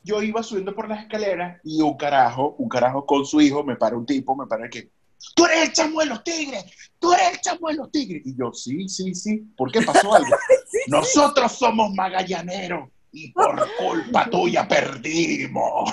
[0.05, 3.75] Yo iba subiendo por las escaleras y un carajo, un carajo con su hijo, me
[3.75, 4.91] para un tipo, me para que,
[5.33, 6.63] tú eres el chamo de los tigres,
[6.99, 8.21] tú eres el chamo de los tigres.
[8.23, 10.29] Y yo, sí, sí, sí, ¿por qué pasó algo?
[10.87, 15.91] Nosotros somos magallaneros y por culpa tuya perdimos.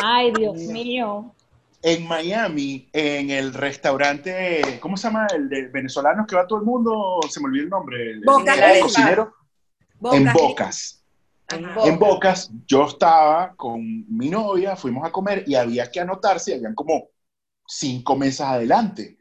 [0.00, 1.34] Ay, Dios mío.
[1.82, 5.26] En Miami, en el restaurante, ¿cómo se llama?
[5.34, 8.10] El de venezolanos que va todo el mundo, se me olvidó el nombre.
[8.12, 8.80] El, Boca el Grande.
[8.80, 9.34] cocinero.
[9.98, 10.32] Boca en.
[10.32, 10.97] Bocas.
[11.50, 16.74] En Bocas, yo estaba con mi novia, fuimos a comer y había que anotarse, habían
[16.74, 17.08] como
[17.66, 19.16] cinco mesas adelante.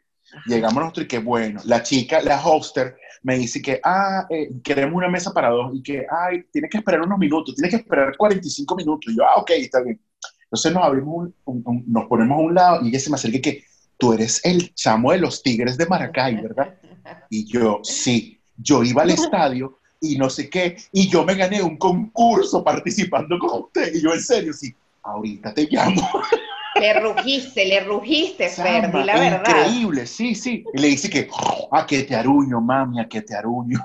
[0.46, 4.96] Llegamos nosotros y que bueno, la chica, la hoster, me dice que, ah, eh, queremos
[4.96, 8.16] una mesa para dos y que, ay, tienes que esperar unos minutos, tienes que esperar
[8.18, 9.14] 45 minutos.
[9.14, 10.00] Y yo, ah, ok, está bien.
[10.44, 13.16] Entonces nos abrimos, un- un- un- nos ponemos a un lado y ella se me
[13.16, 13.64] acerca y que,
[13.98, 16.76] tú eres el chamo de los Tigres de Maracay, ¿verdad?
[17.30, 21.62] Y yo, sí, yo iba al estadio y no sé qué, y yo me gané
[21.62, 23.94] un concurso participando con usted.
[23.94, 26.02] Y yo, en serio, sí, ahorita te llamo.
[26.80, 29.66] Le rugiste, le rugiste, Fer, Chama, di la verdad.
[29.66, 30.64] Increíble, sí, sí.
[30.76, 31.28] Y le dice que,
[31.72, 33.84] a que te aruño, mami, a que te aruño.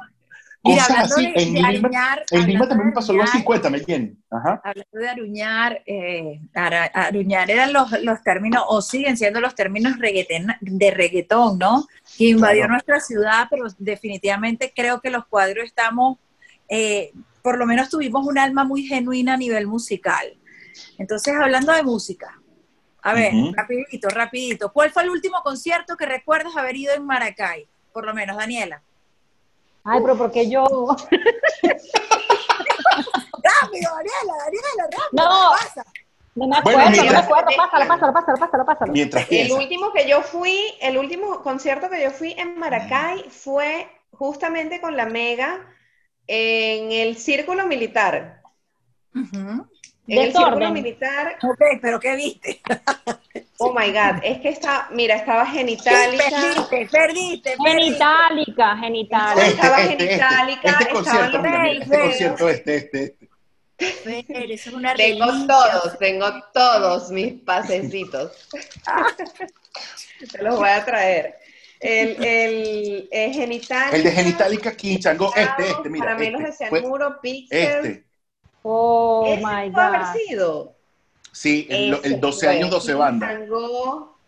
[0.64, 1.22] Mira, Cosas así.
[1.26, 3.42] de, en de Lima, aruñar, en Lima también me pasó algo así.
[3.42, 4.16] Cuéntame, Jenny.
[4.30, 4.60] Ajá.
[4.62, 10.90] Hablando de aruñar, eh, aruñar eran los, los términos, o siguen siendo los términos de
[10.92, 11.86] reggaetón, ¿no?
[12.16, 12.72] Que invadió Claro.
[12.74, 16.18] nuestra ciudad, pero definitivamente creo que los cuadros estamos,
[16.68, 20.38] eh, por lo menos tuvimos un alma muy genuina a nivel musical.
[20.96, 22.38] Entonces, hablando de música,
[23.02, 27.66] a ver, rapidito, rapidito, ¿cuál fue el último concierto que recuerdas haber ido en Maracay?
[27.92, 28.80] Por lo menos, Daniela.
[29.84, 30.64] Ay, pero porque yo...
[33.42, 35.08] Rápido, Daniela, Daniela, rápido.
[35.12, 35.52] No.
[35.58, 35.84] ¿qué pasa?
[36.34, 37.50] No me Bueno, acuerdo, no me acuerdo.
[37.56, 38.92] Pásalo, pásalo, pásalo, pásalo, pásalo.
[38.92, 39.54] Mientras El piensa.
[39.58, 44.96] último que yo fui, el último concierto que yo fui en Maracay fue justamente con
[44.96, 45.66] la Mega
[46.26, 48.40] en el Círculo Militar.
[49.14, 49.66] Ujú.
[50.08, 50.48] En el Desorden.
[50.50, 52.60] Círculo Militar, Ok, pero ¿qué viste?
[53.58, 57.56] oh my God, es que está, mira, estaba Genitalica, Perdiste, perdiste, perdiste.
[57.64, 59.46] Genitálica, genitálica.
[59.46, 63.32] Estaba Genitalica, este estaban concierto, los mira, mira, este concierto, este, este, este.
[63.82, 68.32] Fer, eso es una tengo todos, tengo todos mis pasecitos.
[70.30, 71.36] Te los voy a traer.
[71.80, 73.96] El, el, el Genitalica.
[73.96, 76.06] El de Genitalica Quinchango, este, este, mira.
[76.06, 77.58] Caramelos Este, de cianuro, Pixel.
[77.86, 78.11] este.
[78.62, 80.06] Oh Ese my puede haber God.
[80.14, 80.76] sido.
[81.32, 82.56] Sí, el, el 12 fue.
[82.56, 83.30] años, 12 bandas.
[83.30, 84.18] Tango.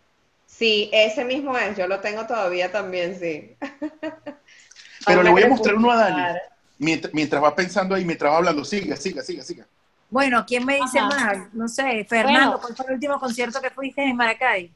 [0.45, 1.77] Sí, ese mismo es.
[1.77, 3.55] Yo lo tengo todavía también, sí.
[5.05, 5.97] Pero le voy a mostrar uno a.
[5.97, 6.39] Dani.
[6.77, 9.65] Mientras, mientras va pensando ahí, mientras va hablando, siga, siga, siga, siga.
[10.09, 11.07] Bueno, ¿quién me dice Ajá.
[11.07, 11.53] más?
[11.53, 12.59] No sé, Fernando, Bueno.
[12.61, 14.71] ¿cuál fue el último concierto que fuiste en Maracay?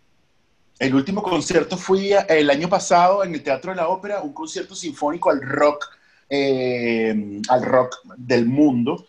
[0.80, 4.76] El último concierto fui el año pasado en el Teatro de la Ópera, un concierto
[4.76, 5.86] sinfónico al rock,
[6.30, 9.06] eh, al rock del mundo,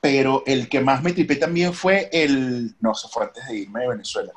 [0.00, 3.80] pero el que más me tripé también fue el, no, eso fue antes de irme
[3.82, 4.32] de Venezuela,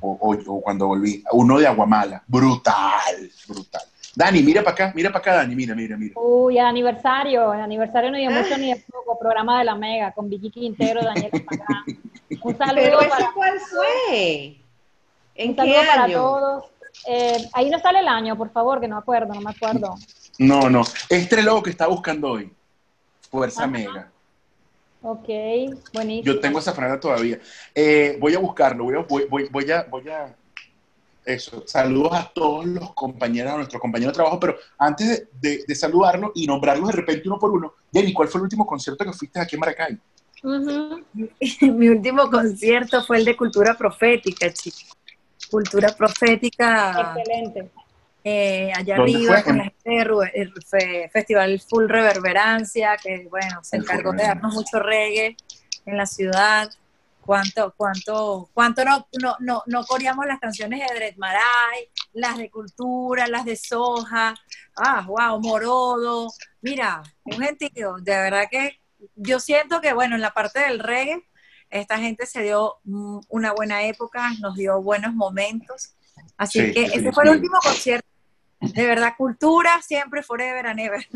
[0.00, 3.82] o, o- o cuando volví, uno de Aguamala, brutal, brutal.
[4.16, 6.14] Dani, mira para acá, mira para acá, Dani, mira, mira, mira.
[6.16, 8.40] Uy, el aniversario, el aniversario no dio Ah.
[8.40, 11.84] mucho ni de poco, programa de la Mega con Vicky Quintero, Daniel Pagán.
[12.40, 14.56] Un Pero saludo ese para, cuál fue?
[15.34, 16.16] ¿En un qué saludo para año?
[16.18, 16.64] todos.
[17.08, 19.96] Eh, ahí no sale el año, por favor, que no me acuerdo, no me acuerdo.
[20.38, 22.52] No, no, este es lo que está buscando hoy,
[23.30, 23.70] Fuerza Ajá.
[23.72, 24.10] Mega.
[25.06, 25.28] Ok,
[25.92, 26.22] buenísimo.
[26.34, 27.38] Yo tengo esa franja todavía.
[27.74, 30.34] Eh, voy a buscarlo, voy a, voy, voy- voy a, voy a-
[31.26, 35.64] Eso, saludos a todos los compañeros, a nuestros compañeros de trabajo, pero antes de, de,
[35.66, 39.04] de saludarlos y nombrarlos de repente uno por uno, Jenny, ¿cuál fue el último concierto
[39.04, 39.98] que fuiste aquí en Maracay?
[40.42, 44.90] Mi último concierto fue el de Cultura Profética, chicos.
[45.50, 47.14] Cultura Profética.
[47.16, 47.70] Excelente.
[48.24, 49.44] Eh, allá ¿Dónde arriba fue?
[49.44, 54.54] con la gente de el fe- Festival Full Reverberancia, que bueno, se encargó de darnos
[54.54, 55.36] mucho reggae
[55.86, 56.70] en la ciudad.
[57.20, 62.50] Cuánto, cuánto, cuánto no, no, no, no coreamos las canciones de Dred Maray, las de
[62.50, 64.34] Cultura, las de Soja,
[64.76, 66.28] ah, wow, Morodo,
[66.60, 68.78] mira, un gentío, de verdad que
[69.14, 71.22] yo siento que, bueno, en la parte del reggae,
[71.70, 75.94] esta gente se dio mm, una buena época, nos dio buenos momentos,
[76.36, 78.06] así Sí, que ese fue el último concierto,
[78.72, 81.06] de verdad, Cultura, siempre, forever and ever.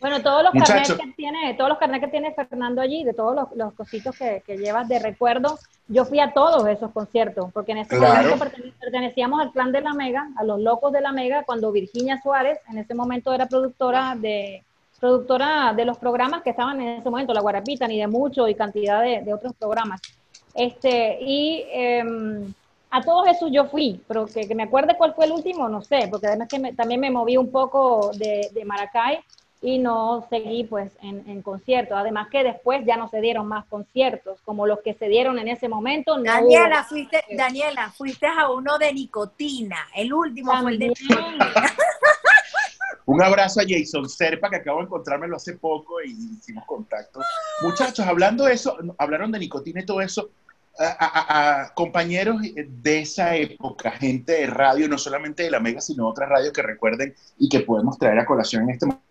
[0.00, 0.72] Bueno, todos los Muchacho.
[0.72, 4.14] carnets que tiene, todos los carnets que tiene Fernando allí, de todos los, los cositos
[4.14, 5.58] que, que llevas de recuerdo,
[5.88, 8.22] yo fui a todos esos conciertos, porque en ese Claro.
[8.22, 11.72] momento pertene- pertenecíamos al clan de la Mega, a los locos de la Mega, cuando
[11.72, 14.62] Virginia Suárez, en ese momento era productora de
[15.00, 18.54] productora de los programas que estaban en ese momento, La Guarapita, ni de mucho y
[18.54, 20.00] cantidad de, de otros programas.
[20.54, 22.52] Este, y em,
[22.96, 25.82] a todos esos yo fui, pero que, que me acuerde cuál fue el último, no
[25.82, 29.18] sé, porque además que me- también me moví un poco de, de Maracay
[29.60, 31.96] y no seguí pues en, en conciertos.
[31.98, 35.48] Además que después ya no se dieron más conciertos, como los que se dieron en
[35.48, 36.16] ese momento.
[36.18, 36.88] No Daniela, hubo.
[36.88, 41.52] fuiste, Daniela, fuiste a uno de nicotina, el último fue el de También.
[43.06, 47.20] Un abrazo a Jason Serpa, que acabo de encontrármelo hace poco y hicimos contacto.
[47.62, 50.30] Muchachos, hablando de eso, hablaron de nicotina y todo eso.
[50.76, 55.80] A, a- a compañeros de esa época, gente de radio, no solamente de la Mega,
[55.80, 59.04] sino otras radios que recuerden y que podemos traer a colación en este momento.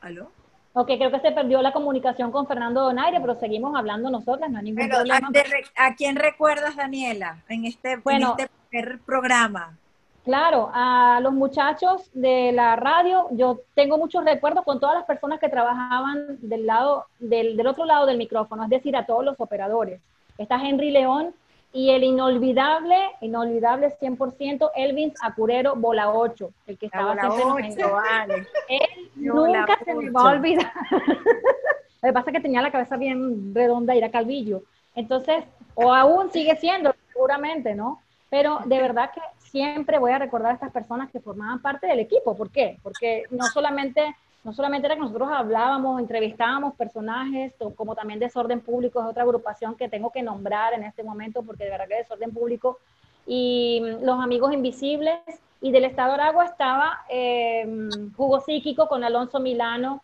[0.00, 0.30] ¿Aló?
[0.72, 4.58] Ok, creo que se perdió la comunicación con Fernando Donaire, pero seguimos hablando nosotras, no
[4.58, 5.28] hay ningún Pero, problema.
[5.28, 8.34] ¿a, te re- a quién recuerdas, Daniela, en este, Bueno.
[8.38, 9.78] en este primer programa?
[10.26, 15.38] Claro, a los muchachos de la radio, yo tengo muchos recuerdos con todas las personas
[15.38, 19.36] que trabajaban del lado, del, del otro lado del micrófono, es decir, a todos los
[19.38, 20.00] operadores.
[20.36, 21.32] Está Henry León
[21.72, 28.34] y el inolvidable, inolvidable 100%, Elvin Acurero Bola 8, el que estaba siempre en vale.
[28.68, 30.72] Él nunca se me va a olvidar.
[32.02, 34.62] Lo que pasa es que tenía la cabeza bien redonda y era calvillo.
[34.96, 35.44] Entonces,
[35.76, 38.00] o aún sigue siendo, seguramente, ¿no?
[38.28, 39.20] Pero de verdad que
[39.56, 42.36] siempre voy a recordar a estas personas que formaban parte del equipo.
[42.36, 42.78] ¿Por qué?
[42.82, 49.00] Porque no solamente, no solamente era que nosotros hablábamos, entrevistábamos personajes, como también Desorden Público
[49.00, 52.32] es otra agrupación que tengo que nombrar en este momento, porque de verdad que Desorden
[52.32, 52.78] Público
[53.26, 55.20] y mm, Los Amigos Invisibles,
[55.62, 60.02] y del Estado de Aragua estaba eh, Jugo Psíquico con Alonso Milano,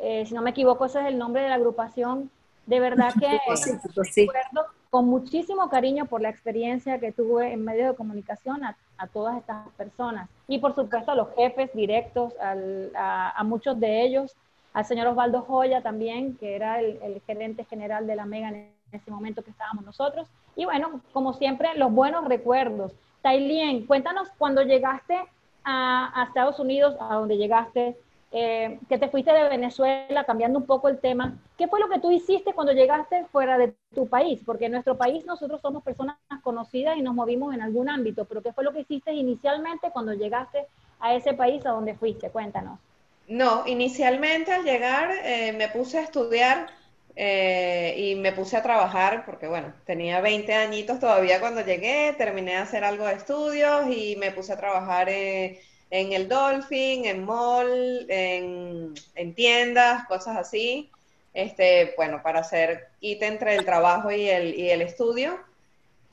[0.00, 2.30] eh, si no me equivoco, ese es el nombre de la agrupación.
[2.64, 3.72] De verdad que Sí,
[4.10, 4.26] sí.
[4.26, 9.06] recuerdo con muchísimo cariño por la experiencia que tuve en medios de comunicación a, a
[9.06, 10.28] todas estas personas.
[10.48, 14.34] Y por supuesto a los jefes directos, a, muchos de ellos,
[14.72, 18.70] al señor Osvaldo Joya también, que era el, el gerente general de la Mega en
[18.92, 20.28] ese momento que estábamos nosotros.
[20.54, 22.92] Y bueno, como siempre, los buenos recuerdos.
[23.22, 25.18] Tailien, cuéntanos cuando llegaste
[25.64, 27.96] a, a Estados Unidos, a donde llegaste,
[28.38, 32.00] eh, que te fuiste de Venezuela, cambiando un poco el tema, ¿qué fue lo que
[32.00, 34.42] tú hiciste cuando llegaste fuera de tu país?
[34.44, 38.42] Porque en nuestro país nosotros somos personas conocidas y nos movimos en algún ámbito, pero
[38.42, 40.66] ¿qué fue lo que hiciste inicialmente cuando llegaste
[41.00, 42.28] a ese país a donde fuiste?
[42.28, 42.78] Cuéntanos.
[43.26, 46.66] No, inicialmente al llegar eh, me puse a estudiar
[47.14, 52.50] eh, y me puse a trabajar porque, bueno, tenía 20 añitos todavía cuando llegué, terminé
[52.50, 55.58] de hacer algo de estudios y me puse a trabajar eh,
[55.90, 60.90] en el Dolphin, en mall, en, en tiendas, cosas así.
[61.34, 65.38] Este, bueno, para hacer quite entre el trabajo y el, y el estudio.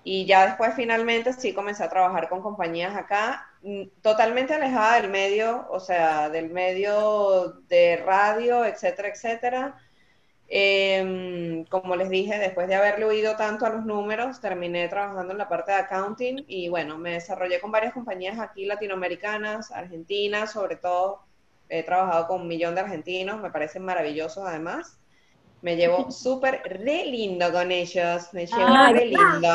[0.03, 5.09] Y ya después finalmente sí comencé a trabajar con compañías acá, mm, totalmente alejada del
[5.09, 9.77] medio, o sea, del medio de radio, etcétera, etcétera.
[10.47, 15.37] Em, como les dije, después de haberle oído tanto a los números, terminé trabajando en
[15.39, 20.75] la parte de accounting y bueno, me desarrollé con varias compañías aquí latinoamericanas, argentinas, sobre
[20.75, 21.21] todo.
[21.69, 24.99] He trabajado con un millón de argentinos, me parecen maravillosos además.
[25.61, 29.47] Me llevo súper re lindo con ellos, me llevo Ay, re lindo.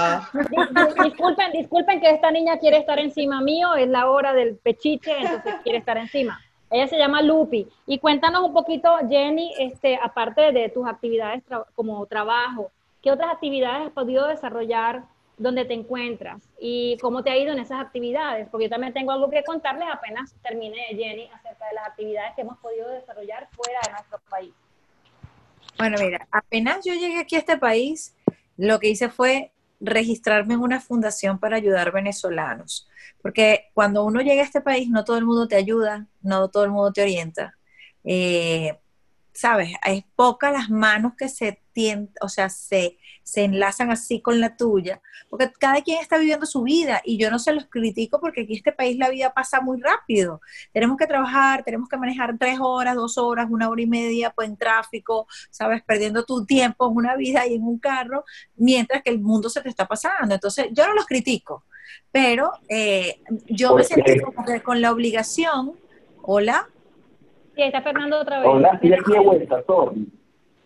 [0.51, 4.57] Dis- dis- Disculpen, disculpen que esta niña quiere estar encima mío, es la hora del
[4.57, 6.41] pechiche, entonces quiere estar encima.
[6.71, 7.69] Ella se llama Lupi.
[7.87, 11.43] Y cuéntanos un poquito, Jenny, este, aparte de tus actividades
[11.75, 12.71] como trabajo,
[13.03, 15.05] ¿qué otras actividades has podido desarrollar
[15.39, 16.43] donde te encuentras?
[16.61, 18.49] ¿Y cómo te ha ido en esas actividades?
[18.51, 22.43] Porque yo también tengo algo que contarles apenas termine, Jenny, acerca de las actividades que
[22.43, 24.53] hemos podido desarrollar fuera de nuestro país.
[25.79, 28.15] Bueno, mira, apenas yo llegué aquí a este país,
[28.57, 32.89] lo que hice fue registrarme en una fundación para ayudar venezolanos.
[33.23, 36.65] Porque cuando uno llega a este país, no todo el mundo te ayuda, no todo
[36.65, 37.57] el mundo te orienta.
[38.05, 38.79] Eh,
[39.39, 39.71] ¿sabes?
[39.87, 44.57] Es pocas las manos que se tienden, o sea, se, se enlazan así con la
[44.57, 48.41] tuya, porque cada quien está viviendo su vida y yo no se los critico porque
[48.41, 50.41] aquí en este país la vida pasa muy rápido.
[50.73, 54.49] Tenemos que trabajar, tenemos que manejar tres horas, dos horas, una hora y media, pues
[54.49, 55.85] en tráfico, ¿sabes?
[55.85, 58.25] Perdiendo tu tiempo en una vida y en un carro,
[58.57, 60.35] mientras que el mundo se te está pasando.
[60.35, 61.63] Entonces, yo no los critico,
[62.11, 65.75] pero eh, yo me sentí como que con la obligación,
[66.23, 66.69] hola.
[67.59, 68.49] Sí, está Fernando otra vez.
[68.49, 70.07] Hola, estoy aquí de vuelta, sorry.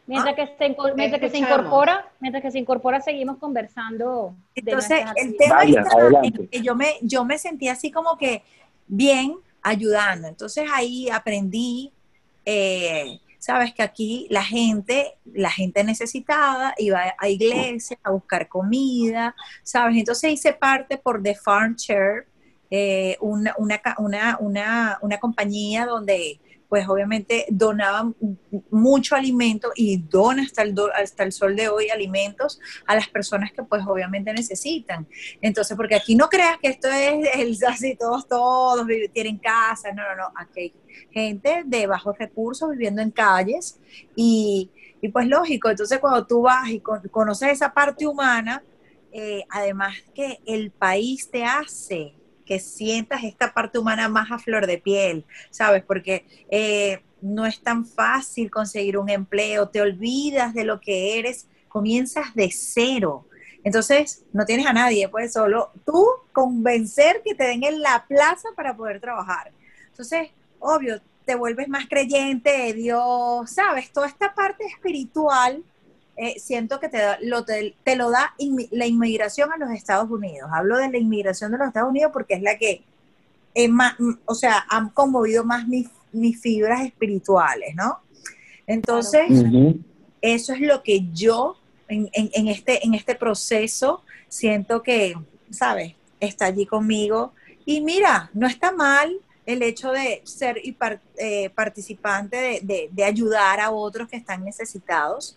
[0.07, 1.61] Mientras, que, se, mientras que se escuchamos.
[1.61, 4.34] incorpora, mientras que se incorpora, seguimos conversando.
[4.55, 6.40] de Entonces, el tema Vaya, está adelante.
[6.43, 8.43] en que yo me, yo me sentí así como que
[8.88, 10.28] bien ayudando.
[10.28, 11.93] Entonces ahí aprendí,
[12.45, 19.34] eh, sabes que aquí la gente, la gente necesitada iba a iglesias a buscar comida,
[19.62, 19.97] sabes.
[19.97, 22.26] Entonces hice parte por The Farm Chair,
[22.70, 26.38] eh, una, una, una, una compañía donde
[26.72, 28.16] pues obviamente donaban
[28.70, 33.08] mucho alimento y dona hasta el, do- hasta el sol de hoy alimentos a las
[33.10, 35.06] personas que pues obviamente necesitan.
[35.42, 40.02] Entonces, porque aquí no creas que esto es el, así, todos, todos tienen casa, no,
[40.02, 40.74] no, no, aquí hay
[41.10, 43.78] gente de bajos recursos viviendo en calles
[44.16, 44.70] y,
[45.02, 48.64] y pues lógico, entonces cuando tú vas y con- conoces esa parte humana,
[49.12, 52.14] eh, además que el país te hace
[52.59, 55.82] sientas esta parte humana más a flor de piel, ¿sabes?
[55.82, 61.46] Porque eh, no es tan fácil conseguir un empleo, te olvidas de lo que eres,
[61.68, 63.26] comienzas de cero.
[63.64, 68.48] Entonces, no tienes a nadie, pues solo tú convencer que te den en la plaza
[68.57, 69.53] para poder trabajar.
[69.90, 73.92] Entonces, obvio, te vuelves más creyente de Dios, ¿sabes?
[73.92, 75.62] Toda esta parte espiritual,
[76.16, 79.70] eh, siento que te, da- lo, te, te lo da inmi- la inmigración a los
[79.70, 80.50] Estados Unidos.
[80.52, 82.82] Hablo de la inmigración de los Estados Unidos porque es la que,
[83.54, 83.94] es más,
[84.26, 87.98] o sea, han conmovido más mis, mis fibras espirituales, ¿no?
[88.66, 89.24] Entonces,
[90.20, 91.56] eso es lo que yo
[91.88, 95.14] en, en- en este, en este proceso siento que,
[95.50, 95.94] ¿sabes?
[96.20, 97.32] Está allí conmigo.
[97.64, 99.12] Y mira, no está mal
[99.44, 104.16] el hecho de ser y par- eh, participante de, de- de ayudar a otros que
[104.16, 105.36] están necesitados.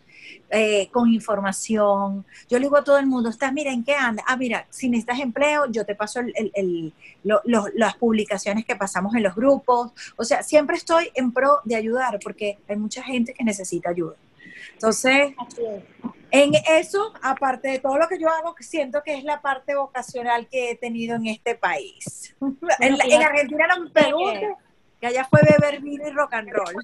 [0.49, 2.25] Eh, con información.
[2.49, 4.23] Yo le digo a todo el mundo, estás, mira, ¿en qué anda?
[4.27, 8.65] Ah, mira, si necesitas empleo, yo te paso el- el- el- lo- lo- las publicaciones
[8.65, 9.91] que pasamos en los grupos.
[10.17, 14.15] O sea, siempre estoy en pro de ayudar porque hay mucha gente que necesita ayuda.
[14.73, 15.33] Entonces,
[16.31, 20.47] en eso, aparte de todo lo que yo hago, siento que es la parte vocacional
[20.47, 22.35] que he tenido en este país.
[22.79, 24.55] en, Argentina no me pregunte,
[24.99, 26.75] que allá fue beber vino y rock and roll.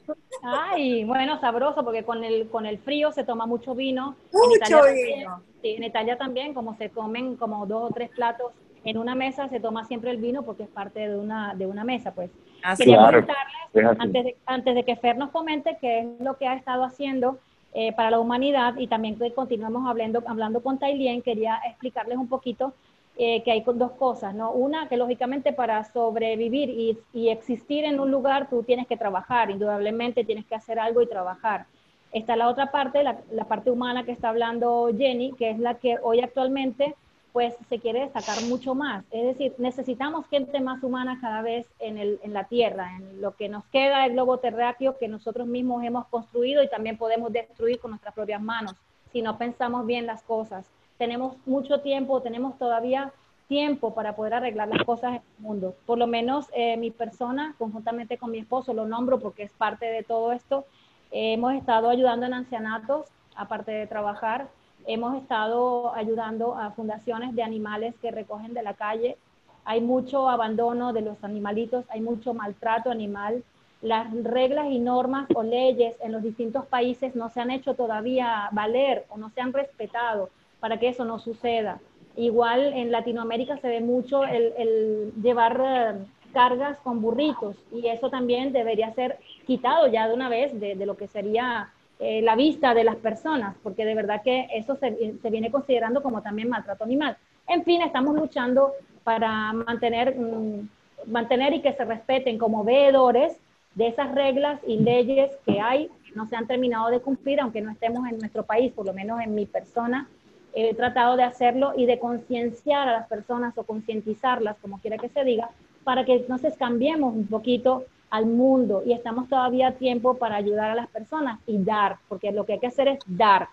[0.43, 4.16] Ay, bueno, sabroso, porque con el, con el frío se toma mucho vino.
[4.34, 5.41] En Mucho Italia también- vino.
[5.62, 8.51] sí, en Italia también, como se comen como dos o tres platos
[8.84, 11.84] en una mesa, se toma siempre el vino porque es parte de una, de una
[11.84, 12.30] mesa, pues.
[12.64, 13.26] Así Quería Claro.
[13.26, 16.84] comentarles, antes de, antes de que Fer nos comente qué es lo que ha estado
[16.84, 17.39] haciendo
[17.74, 22.28] eh, para la humanidad y también que continuemos hablando, hablando con Tailien, quería explicarles un
[22.28, 22.74] poquito
[23.18, 24.51] eh, que hay dos cosas, ¿no?
[24.51, 29.51] Una, que lógicamente para sobrevivir y, y existir en un lugar tú tienes que trabajar,
[29.51, 31.66] indudablemente tienes que hacer algo y trabajar.
[32.12, 35.76] Está la otra parte, la, la parte humana que está hablando Jenny, que es la
[35.76, 36.95] que hoy actualmente
[37.32, 39.05] pues se quiere destacar mucho más.
[39.12, 43.36] Es decir, necesitamos gente más humana cada vez en, el, en la Tierra, en lo
[43.36, 47.80] que nos queda del globo terráqueo que nosotros mismos hemos construido y también podemos destruir
[47.80, 48.76] con nuestras propias manos
[49.12, 50.66] si no pensamos bien las cosas.
[51.01, 53.11] Tenemos mucho tiempo, tenemos todavía
[53.47, 55.73] tiempo para poder arreglar las cosas en el mundo.
[55.87, 59.87] Por lo menos eh, mi persona, conjuntamente con mi esposo, lo nombro porque es parte
[59.87, 60.63] de todo esto,
[61.11, 64.47] eh, hemos estado ayudando en ancianatos, aparte de trabajar,
[64.85, 69.17] hemos estado ayudando a fundaciones de animales que recogen de la calle.
[69.65, 73.43] Hay mucho abandono de los animalitos, hay mucho maltrato animal.
[73.81, 78.49] Las reglas y normas o leyes en los distintos países no se han hecho todavía
[78.51, 80.29] valer o no se han respetado
[80.62, 81.82] para que eso no suceda.
[82.16, 88.53] Igual en Latinoamérica se ve mucho el, llevar eh, cargas con burritos y eso también
[88.53, 92.86] debería ser quitado ya de una vez de, lo que sería eh, la vista de
[92.86, 97.18] las personas, porque de verdad que eso se, se, viene considerando como también maltrato animal.
[97.47, 98.72] En fin, estamos luchando
[99.03, 100.68] para mantener, mmm,
[101.07, 103.39] mantener y que se respeten como veedores
[103.76, 107.72] de esas reglas y leyes que hay, no se han terminado de cumplir, aunque no
[107.72, 110.07] estemos en nuestro país, por lo menos en mi persona,
[110.53, 115.09] he tratado de hacerlo y de concienciar a las personas o concientizarlas, como quiera que
[115.09, 115.49] se diga,
[115.83, 120.71] para que entonces cambiemos un poquito al mundo y estamos todavía a tiempo para ayudar
[120.71, 123.47] a las personas y dar, porque lo que hay que hacer es dar,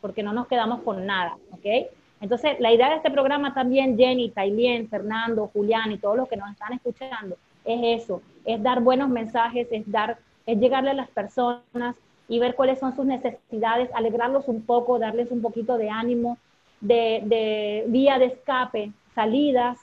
[0.00, 1.88] porque no nos quedamos con nada, ¿ok?
[2.20, 6.36] Entonces, la idea de este programa también, Jenny, Tailien, Fernando, Julián y todos los que
[6.36, 11.08] nos están escuchando, es eso, es dar buenos mensajes, es dar, es llegarle a las
[11.08, 11.96] personas
[12.32, 16.38] y ver cuáles son sus necesidades, alegrarlos un poco, darles un poquito de ánimo,
[16.80, 19.78] de, de vía de escape, salidas,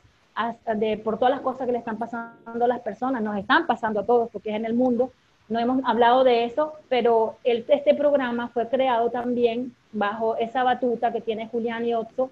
[0.76, 4.00] de, por todas las cosas que le están pasando a las personas, nos están pasando
[4.00, 5.12] a todos porque es en el mundo,
[5.48, 11.14] no hemos hablado de eso, pero el, este programa fue creado también bajo esa batuta
[11.14, 12.32] que tiene Julián y Otto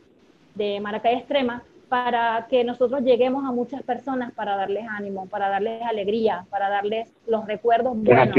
[0.55, 5.83] de Maracay Extrema para que nosotros lleguemos a muchas personas para darles ánimo, para darles
[5.83, 8.35] alegría, para darles los recuerdos buenos.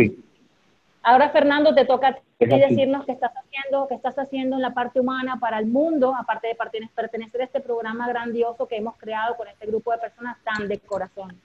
[1.03, 4.74] Ahora, Fernando, te toca a ti decirnos qué estás haciendo, qué estás haciendo en la
[4.74, 6.57] parte humana para el mundo, aparte de
[6.94, 10.78] pertenecer a este programa grandioso que hemos creado con este grupo de personas tan de
[10.78, 11.36] corazón.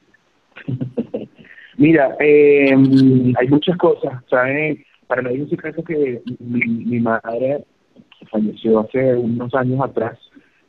[1.77, 4.79] Mira, eh, hay muchas cosas, ¿sabes?
[5.07, 7.63] Para mí es un secreto que mi, madre
[8.31, 10.17] falleció hace unos años atrás,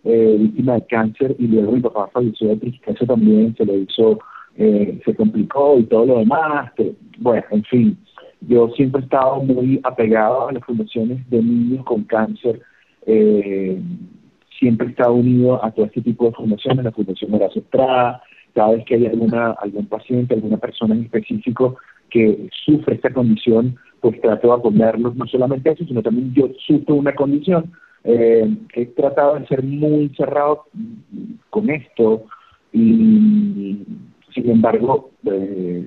[0.05, 4.19] eh, víctima de cáncer, y luego mi papá falleció de tristeza también, se lo hizo,
[4.57, 7.99] eh, se complicó y todo lo demás, que, bueno, en fin,
[8.49, 12.61] yo siempre he estado muy apegado a las fundaciones de niños con cáncer,
[13.07, 13.81] eh,
[14.59, 18.23] siempre he estado unido a todo este tipo de fundaciones, la Fundación Horacio Estrada,
[18.55, 21.77] cada vez que hay alguna, algún paciente, alguna persona en específico
[22.09, 26.95] que sufre esta condición, pues trato de apoyarlos, no solamente eso, sino también yo sufro
[26.95, 27.73] una condición.
[28.05, 30.67] Eh, he tratado de ser muy cerrado
[31.51, 32.25] con esto
[32.73, 33.83] y
[34.35, 35.87] sin embargo eh,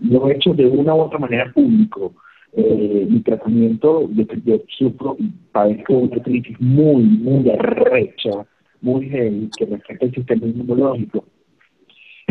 [0.00, 2.14] lo he hecho de una u otra manera público.
[2.52, 8.44] Eh, mi tratamiento, yo, yo sufro y padezco una crisis muy, muy arrecha,
[8.80, 11.24] muy heavy, que afecta el sistema inmunológico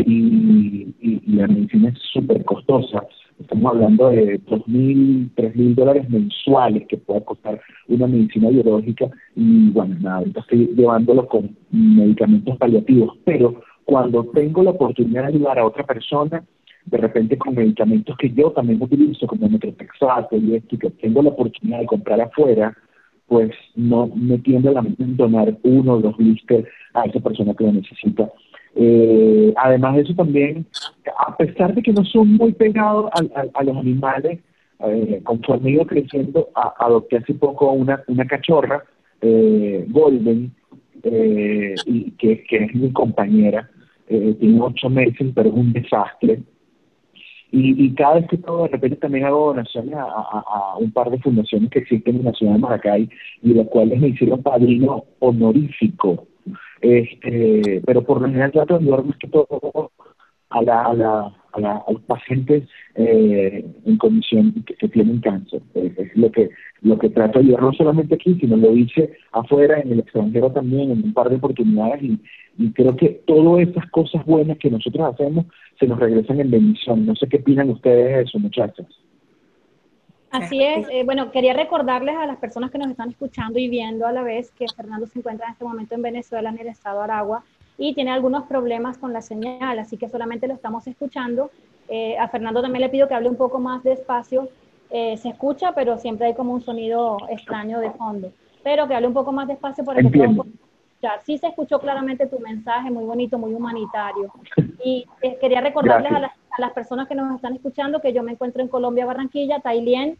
[0.06, 3.06] y, la medicina es súper costosa.
[3.38, 9.96] Estamos hablando de 2.000, 3.000 dólares mensuales que puede costar una medicina biológica y bueno,
[10.00, 15.84] nada, estoy llevándolo con medicamentos paliativos, pero cuando tengo la oportunidad de ayudar a otra
[15.84, 16.44] persona,
[16.90, 21.30] de repente con medicamentos que yo también utilizo, como metrotexato y esto, que tengo la
[21.30, 22.76] oportunidad de comprar afuera,
[23.28, 27.54] pues no me tiende a la mente donar uno o dos blisters a esa persona
[27.54, 28.28] que lo necesita.
[28.74, 30.66] Eh, además de eso también,
[31.16, 33.08] a pesar de que no son muy pegados
[33.54, 34.40] a, los animales,
[34.80, 38.82] eh, conforme ido creciendo, adopté hace poco una, una cachorra,
[39.20, 40.52] eh, Golden,
[41.04, 41.74] eh,
[42.18, 43.70] que, que, es mi compañera,
[44.08, 46.40] tiene ocho meses, pero es un desastre.
[47.52, 51.10] Y, y, cada vez que todo, de repente también hago donaciones a, a, un par
[51.10, 53.08] de fundaciones que existen en la ciudad de Maracay
[53.42, 56.28] y las cuales me hicieron padrino honorífico.
[56.80, 59.28] Este, pero por lo general trato de ayudar más que
[60.50, 65.62] a, la, a, la, a, la, los pacientes eh, en condición que, tienen cáncer.
[65.74, 66.50] Es, lo que
[66.82, 70.50] lo que trato de ayudar no solamente aquí, sino lo hice afuera, en el extranjero
[70.50, 72.18] también, en un par de oportunidades y,
[72.58, 75.46] y creo que todas esas cosas buenas que nosotros hacemos
[75.78, 77.06] se nos regresan en bendición.
[77.06, 78.86] No sé qué opinan ustedes de eso, muchachos.
[80.30, 80.86] Así es.
[80.90, 84.22] Eh, bueno, quería recordarles a las personas que nos están escuchando y viendo a la
[84.22, 87.42] vez que Fernando se encuentra en este momento en Venezuela, en el estado de Aragua,
[87.80, 91.50] y tiene algunos problemas con la señal, así que solamente lo estamos escuchando.
[91.88, 94.48] Eh, a Fernando también le pido que hable un poco más despacio.
[94.90, 98.32] Eh, se escucha, pero siempre hay como un sonido extraño de fondo.
[98.62, 101.20] Pero que hable un poco más despacio para que podamos escuchar.
[101.24, 104.32] Sí se escuchó claramente tu mensaje, muy bonito, muy humanitario.
[104.82, 105.06] Y
[105.42, 108.62] quería recordarles a las a las personas que nos están escuchando que yo me encuentro
[108.62, 110.18] en Colombia, Barranquilla, Tailien.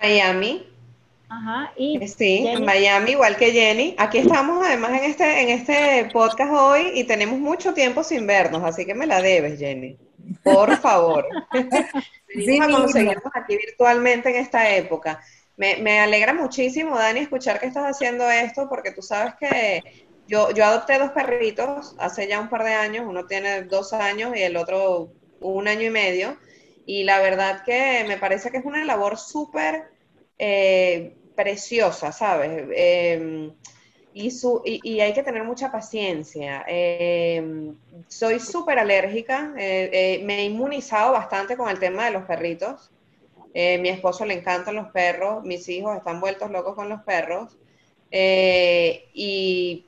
[0.00, 0.62] Miami.
[1.36, 3.96] Ajá, y sí, en Miami, igual que Jenny.
[3.98, 8.62] Aquí estamos además en este, en este podcast hoy y tenemos mucho tiempo sin vernos,
[8.62, 9.98] así que me la debes, Jenny.
[10.44, 11.26] Por favor.
[12.28, 15.20] sí, a conseguirnos aquí virtualmente en esta época.
[15.56, 19.82] Me, me, alegra muchísimo, Dani, escuchar que estás haciendo esto, porque tú sabes que
[20.28, 24.36] yo, yo adopté dos perritos hace ya un par de años, uno tiene dos años
[24.36, 25.10] y el otro
[25.40, 26.36] un año y medio,
[26.86, 29.90] y la verdad que me parece que es una labor súper
[30.38, 32.64] eh, preciosa, ¿sabes?
[32.74, 33.52] Em,
[34.12, 36.64] y, su, y, hay que tener mucha paciencia.
[36.66, 37.76] Em,
[38.08, 42.90] soy súper alérgica, eh, eh, me he inmunizado bastante con el tema de los perritos.
[43.54, 47.56] mi esposo le encantan los perros, mis hijos están vueltos locos con los perros.
[48.10, 49.86] y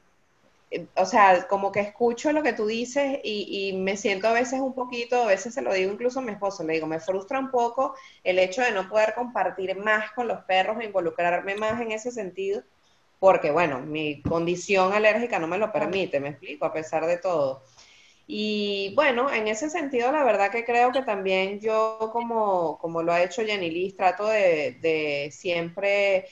[0.97, 4.75] o sea, como que escucho lo que tú dices y, me siento a veces un
[4.75, 7.51] poquito, a veces se lo digo incluso a mi esposo, le digo, me frustra un
[7.51, 7.95] poco
[8.25, 12.11] el hecho de no poder compartir más con los perros e involucrarme más en ese
[12.11, 12.63] sentido,
[13.21, 17.63] porque bueno, mi condición alérgica no me lo permite, me explico, a pesar de todo.
[18.27, 23.13] Y bueno, en ese sentido, la verdad que creo que también yo, como, como lo
[23.13, 26.27] ha hecho Jenny Liz, trato de, de siempre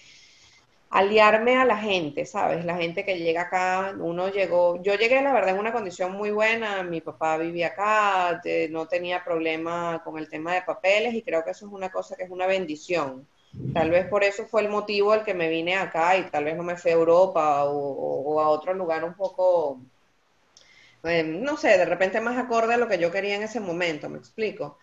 [0.95, 2.65] aliarme a la gente, ¿sabes?
[2.65, 6.31] La gente que llega acá, uno llegó, yo llegué la verdad en una condición muy
[6.31, 8.41] buena, mi papá vivía acá,
[8.71, 12.15] no tenía problema con el tema de papeles y creo que eso es una cosa
[12.17, 13.27] que es una bendición.
[13.73, 16.57] Tal vez por eso fue el motivo el que me vine acá y tal vez
[16.57, 19.81] no me fui a Europa o a otro lugar un poco,
[21.05, 24.09] eh, no sé, de repente más acorde a lo que yo quería en ese momento,
[24.09, 24.79] me explico.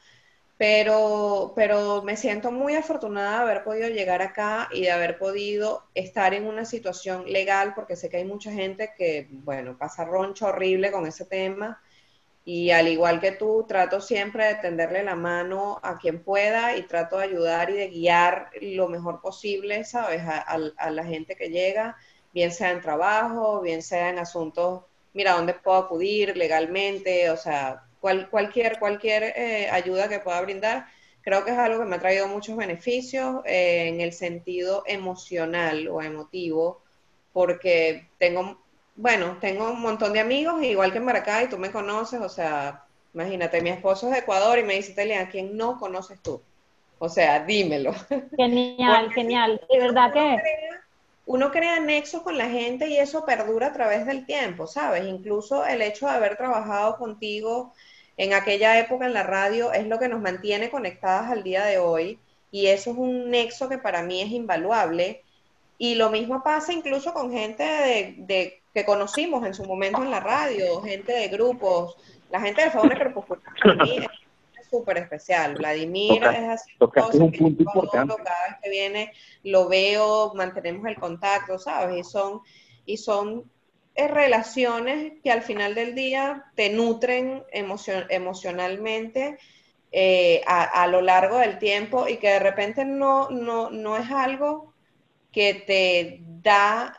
[0.65, 5.89] Pero, pero me siento muy afortunada de haber podido llegar acá y de haber podido
[5.95, 10.47] estar en una situación legal, porque sé que hay mucha gente que, bueno, pasa roncho
[10.47, 11.81] horrible con ese tema.
[12.45, 16.83] Y al igual que tú, trato siempre de tenderle la mano a quien pueda y
[16.87, 20.21] trato de ayudar y de guiar lo mejor posible, ¿sabes?
[20.23, 20.39] A,
[20.77, 21.97] a- la gente que llega,
[22.33, 24.83] bien sea en trabajo, bien sea en asuntos,
[25.13, 27.29] mira, ¿dónde puedo acudir legalmente?
[27.31, 30.87] O sea, cual- cualquier, cualquier eh, ayuda que pueda brindar,
[31.21, 35.87] creo que es algo que me ha traído muchos beneficios eh, en el sentido emocional
[35.89, 36.83] o emotivo,
[37.33, 38.61] porque tengo,
[38.95, 42.85] bueno, tengo un montón de amigos, igual que en Maracay, tú me conoces, o sea,
[43.13, 46.45] imagínate, mi esposo es de Ecuador y me dice, Telia, ¿a quién no conoces tú?
[46.99, 47.93] O sea, dímelo.
[48.37, 49.61] Genial, Porque genial.
[49.69, 50.35] De verdad que
[51.25, 55.05] uno crea nexos con la gente y eso perdura a través del tiempo, ¿sabes?
[55.05, 57.73] Incluso el hecho de haber trabajado contigo
[58.23, 61.79] en aquella época en la radio es lo que nos mantiene conectadas al día de
[61.79, 62.19] hoy
[62.51, 65.23] y eso es un nexo que para mí es invaluable.
[65.79, 70.11] Y lo mismo pasa incluso con gente de, de- que conocimos en su momento en
[70.11, 71.97] la radio, gente de grupos,
[72.29, 75.55] la gente de Fauna Crepuscular para mí es súper especial.
[75.55, 76.71] Vladimir Toca- es así,
[77.19, 78.15] un que punto importante.
[78.23, 79.11] cada vez que viene
[79.43, 81.97] lo veo, mantenemos el contacto, ¿sabes?
[81.97, 82.41] Y son,
[82.85, 83.43] y son
[83.95, 89.37] relaciones que al final del día te nutren emocio- emocionalmente
[89.91, 94.09] eh, a, a lo largo del tiempo y que de repente no, no, no es
[94.11, 94.73] algo
[95.31, 96.95] que te da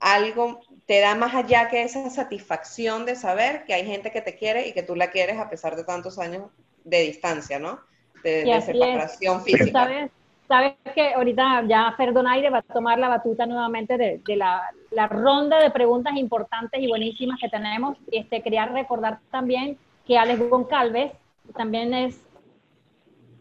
[0.00, 4.36] algo, te da más allá que esa satisfacción de saber que hay gente que te
[4.36, 6.50] quiere y que tú la quieres a pesar de tantos años
[6.84, 7.80] de distancia, ¿no?
[8.22, 8.62] De, de es.
[8.62, 9.72] separación física.
[9.72, 10.10] sabes,
[10.48, 14.62] sabes que ahorita ya Fer Donaire va a tomar la batuta nuevamente de, de la,
[14.90, 17.96] la ronda de preguntas importantes y buenísimas que tenemos.
[18.10, 21.12] Este, quería recordar también que Alex Goncalves
[21.56, 22.20] también es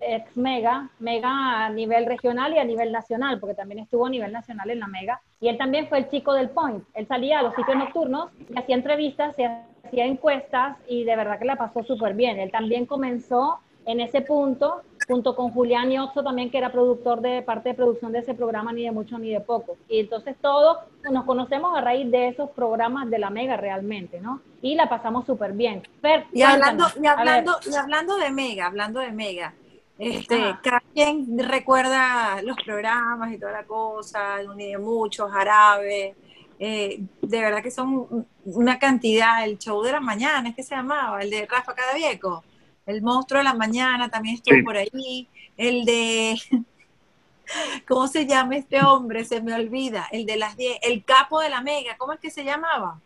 [0.06, 4.32] ex Mega, Mega a nivel regional y a nivel nacional, porque también estuvo a nivel
[4.32, 5.22] nacional en la Mega.
[5.40, 6.84] Y él también fue el chico del Point.
[6.94, 11.40] Él salía a los sitios nocturnos y hacía entrevistas, se hacía encuestas y de verdad
[11.40, 12.40] que la pasó súper bien.
[12.40, 17.22] Él también comenzó en ese punto, junto con Julián y Oxo también, que era productor
[17.22, 19.78] de parte de producción de ese programa, ni de mucho ni de poco.
[19.90, 20.78] Y entonces todos
[21.12, 24.42] nos conocemos a raíz de esos programas de la Mega realmente, ¿no?
[24.62, 25.84] Y la pasamos súper bien.
[26.02, 29.54] Fer, Y hablando, y hablando, y hablando de Mega, hablando de Mega,
[29.98, 30.60] este, Ajá.
[30.64, 36.16] cada quien recuerda los programas y toda la cosa, ni de muchos, Jarabe,
[36.60, 40.76] eh, de verdad que son una cantidad, el show de la mañana, es que se
[40.76, 42.44] llamaba, el de Rafa Cadavieco,
[42.86, 44.62] el monstruo de la mañana también estuvo Sí.
[44.64, 45.28] por ahí,
[45.58, 46.36] el de,
[47.88, 49.26] ¿cómo se llama este hombre?
[49.26, 52.30] Se me olvida, el de las 10, el capo de la Mega, ¿cómo es que
[52.32, 53.00] se llamaba?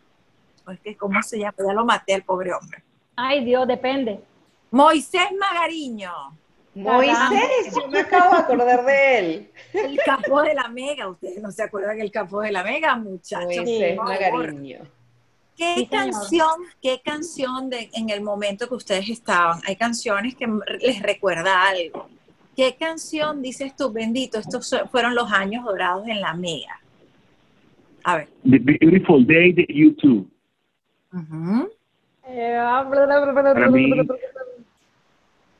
[0.65, 1.53] O es que, ¿cómo se llama?
[1.57, 2.83] Ya lo maté al pobre hombre.
[3.15, 4.19] Ay, Dios, depende.
[4.71, 6.11] Moisés Magariño,
[6.75, 9.51] Moisés, yo me acabo de acordar de él.
[9.73, 11.07] el capo de la Mega.
[11.07, 13.45] Ustedes no se acuerdan del capo de la Mega, muchachos.
[13.55, 13.97] Moisés.
[13.97, 14.79] Magariño.
[15.57, 16.51] ¿Qué Sí, canción,
[16.81, 19.59] qué canción de, en el momento que ustedes estaban?
[19.67, 20.47] Hay canciones que
[20.79, 22.07] les recuerda algo.
[22.55, 24.37] ¿Qué canción dices tú, bendito?
[24.39, 26.79] Estos so- fueron los años dorados en la Mega.
[28.03, 28.29] A ver.
[28.49, 30.29] The Beautiful Day de YouTube.
[32.29, 33.91] Eh, Para mí,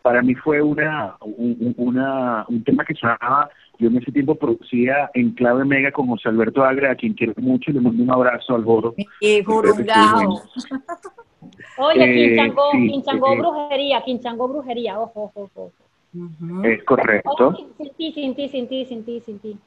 [0.08, 4.36] para mí fue una, un, un- una, un tema que sonaba, yo en ese tiempo
[4.36, 8.02] producía en clave mega con José Alberto Agra, a quien quiero mucho, y le mando
[8.02, 8.96] un abrazo al Boro.
[9.20, 10.42] Y Jurungao.
[11.76, 15.72] Oye, Eh, Quinchangó, sí, Quinchangó brujería, Quinchangó brujería, ojo, ojo, ojo.
[16.66, 17.50] Es correcto.
[17.50, 19.58] Oye, sin ti, sin ti, sin ti, sin ti, sin ti.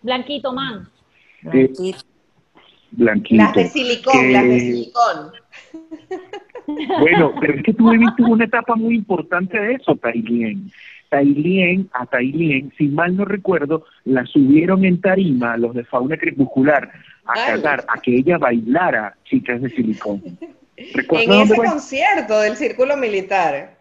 [0.00, 0.88] Blanquito, man.
[1.42, 1.98] Blanquito.
[2.92, 3.42] Blanquito.
[3.42, 5.32] Las de silicón, las de silicón.
[6.66, 10.70] Bueno, pero es que tú viviste una etapa muy importante de eso, Tailien.
[11.08, 16.90] Tailien, a Tailien, si mal no recuerdo, la subieron en tarima los de Fauna Crepuscular
[17.26, 17.52] a Ay.
[17.52, 20.22] cantar, a que ella bailara Chicas de Silicón.
[20.94, 21.66] ¿Recuerdas En ese fue?
[21.66, 23.76] concierto del Círculo Militar.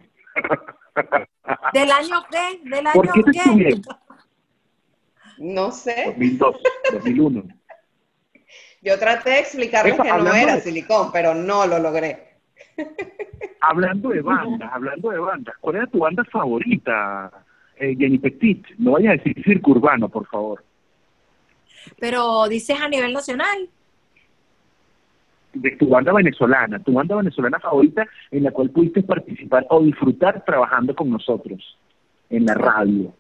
[1.74, 2.60] ¿Del año qué?
[2.70, 3.40] ¿Del año ¿Por qué te qué?
[3.42, 3.82] subieron?
[5.38, 6.04] No sé.
[6.08, 6.56] 2002,
[6.92, 7.44] 2001.
[8.84, 12.31] Yo traté de explicarles Epa, que no era de- silicón, pero no lo logré.
[13.62, 17.32] Hablando de bandas, hablando de bandas, ¿cuál era tu banda favorita,
[17.78, 18.66] eh, Jenny Petit?
[18.80, 20.64] No vayas a decir circo urbano, por favor.
[22.00, 23.70] Pero dices a nivel nacional.
[25.54, 30.44] De tu banda venezolana, tu banda venezolana favorita en la cual pudiste participar o disfrutar
[30.46, 31.78] trabajando con nosotros
[32.30, 33.14] en la radio.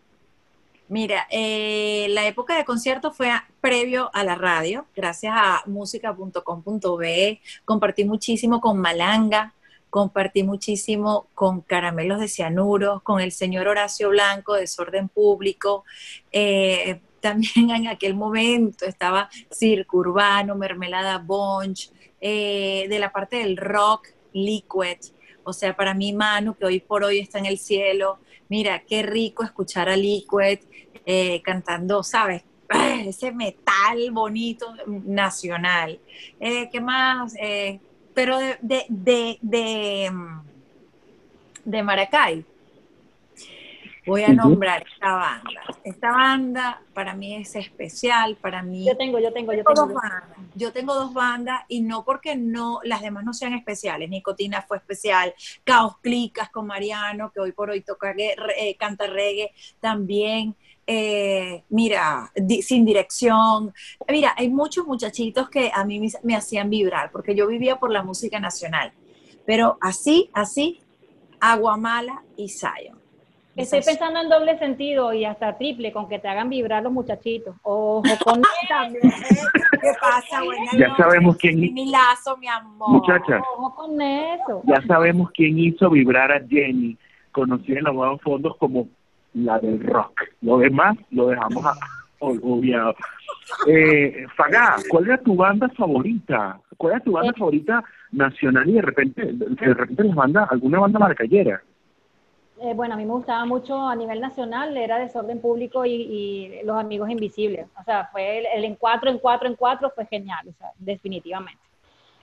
[0.91, 7.39] Mira, eh, la época de concierto fue a- previo a la radio, gracias a música.com.be.
[7.63, 9.53] Compartí muchísimo con Malanga,
[9.89, 15.85] compartí muchísimo con Caramelos de Cianuro, con el señor Horacio Blanco, Desorden Público.
[16.29, 21.89] Eh, también en aquel momento estaba Circo Urbano, Mermelada Bunch,
[22.19, 24.97] eh, de la parte del rock, Liquid.
[25.45, 28.19] O sea, para mí, Manu, que hoy por hoy está en el cielo,
[28.51, 30.59] mira, qué rico escuchar a Liquid
[31.05, 32.43] eh, cantando, ¿sabes?
[33.07, 35.97] Ese metal bonito nacional.
[36.37, 37.33] Eh, ¿Qué más?
[37.41, 37.79] Eh,
[38.13, 40.41] pero de, de, de, de, mm,
[41.63, 42.45] de Maracay.
[44.05, 45.61] Voy a nombrar esta banda.
[45.83, 49.93] Esta banda para mí es especial, para mí Yo tengo, yo tengo, yo tengo dos
[49.93, 50.23] bandas.
[50.55, 54.09] Yo tengo dos bandas y no porque no las demás no sean especiales.
[54.09, 55.33] Nicotina fue especial,
[55.63, 60.55] Caos Clicas con Mariano, que hoy por hoy toca eh, canta reggae también.
[60.87, 63.73] Eh, mira, di- sin dirección.
[64.09, 67.91] Mira, hay muchos muchachitos que a mí me, me hacían vibrar porque yo vivía por
[67.91, 68.91] la música nacional.
[69.45, 70.81] Pero así, así,
[71.39, 73.00] Aguamala y Zion.
[73.61, 76.91] Estoy Esas- pensando en doble sentido y hasta triple, con que te hagan vibrar los
[76.91, 77.55] muchachitos.
[77.63, 79.01] Ojo con También.
[79.01, 80.43] ¿Qué pasa?
[80.43, 81.05] Buenas Ya noches.
[81.05, 82.89] sabemos quién- Mi lazo, mi amor.
[82.89, 84.61] Muchachas, ojo con eso.
[84.65, 86.97] ya sabemos quién hizo vibrar a Jenny,
[87.31, 88.87] conocida en los nuevos fondos como
[89.33, 90.21] la del rock.
[90.41, 91.73] Lo demás lo dejamos a-
[92.19, 92.93] obviado.
[93.67, 96.59] Eh, Fagá, ¿cuál era tu banda favorita?
[96.77, 97.39] ¿Cuál era tu banda Eh.
[97.39, 101.61] favorita nacional y de repente, de repente les banda, alguna banda maracayera?
[102.63, 106.63] Eh, bueno, a mí me gustaba mucho a nivel nacional, era Desorden Público y, y
[106.63, 107.67] Los Amigos Invisibles.
[107.79, 110.69] O sea, fue el, el en cuatro, en cuatro, en cuatro fue genial, o sea,
[110.77, 111.59] definitivamente.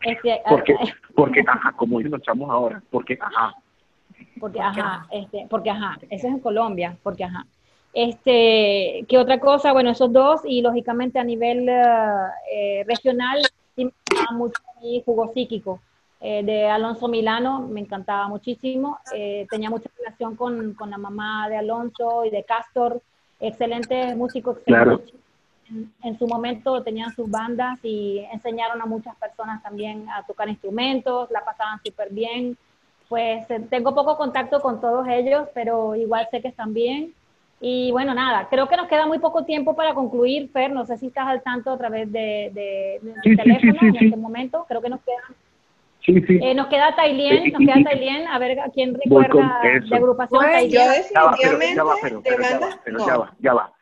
[0.03, 0.85] Este, Porque, ah,
[1.17, 3.53] porque, ajá, como dicen los chamos ahora, porque, ajá.
[4.39, 7.45] porque ajá, este, porque ajá, eso es en Colombia, porque ajá.
[7.93, 9.73] Este, ¿qué otra cosa?
[9.73, 11.83] Bueno, esos dos, y lógicamente a nivel eh,
[12.53, 13.43] eh, regional,
[13.75, 15.81] sí me gustaba mucho mi jugo psíquico.
[16.21, 18.99] Eh, de Alonso Milano, me encantaba muchísimo.
[19.15, 23.01] eh, tenía mucha relación con, con la mamá de Alonso y de Castor,
[23.41, 25.01] excelente músico, Claro.
[25.71, 30.49] en, en su momento tenían sus bandas y enseñaron a muchas personas también a tocar
[30.49, 32.57] instrumentos, la pasaban súper bien.
[33.09, 37.15] Pues eh, tengo poco contacto con todos ellos, pero igual sé que están bien.
[37.61, 40.71] Y bueno, nada, creo que nos queda muy poco tiempo para concluir, Fer.
[40.71, 43.79] No sé si estás al tanto a través de, de, de Sí, sí, teléfono sí,
[43.81, 44.65] sí, en este momento.
[44.69, 45.23] Creo que nos queda,
[46.09, 46.39] Sí, sí.
[46.43, 49.89] eh, nos queda Tailien, nos queda Tailien, a ver a quién recuerda eso.
[49.89, 50.87] de agrupación Bueno, Tailien.
[50.87, 53.07] Yo Ya va, pero, definitivamente ya va, pero, pero de ya va, pero no.
[53.07, 53.73] ya va, ya va.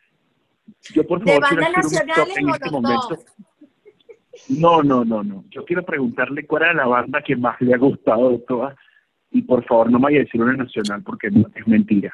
[0.93, 3.09] Yo por ¿De favor quiero hacer un en este momento.
[3.11, 3.24] dos?
[4.49, 5.45] No, no, no, no.
[5.51, 8.77] Yo quiero preguntarle cuál era la banda que más le ha gustado de todas.
[9.31, 12.12] Y por favor, no me vaya a decir una nacional porque no, es mentira.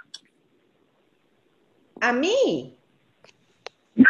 [2.02, 2.76] A mí.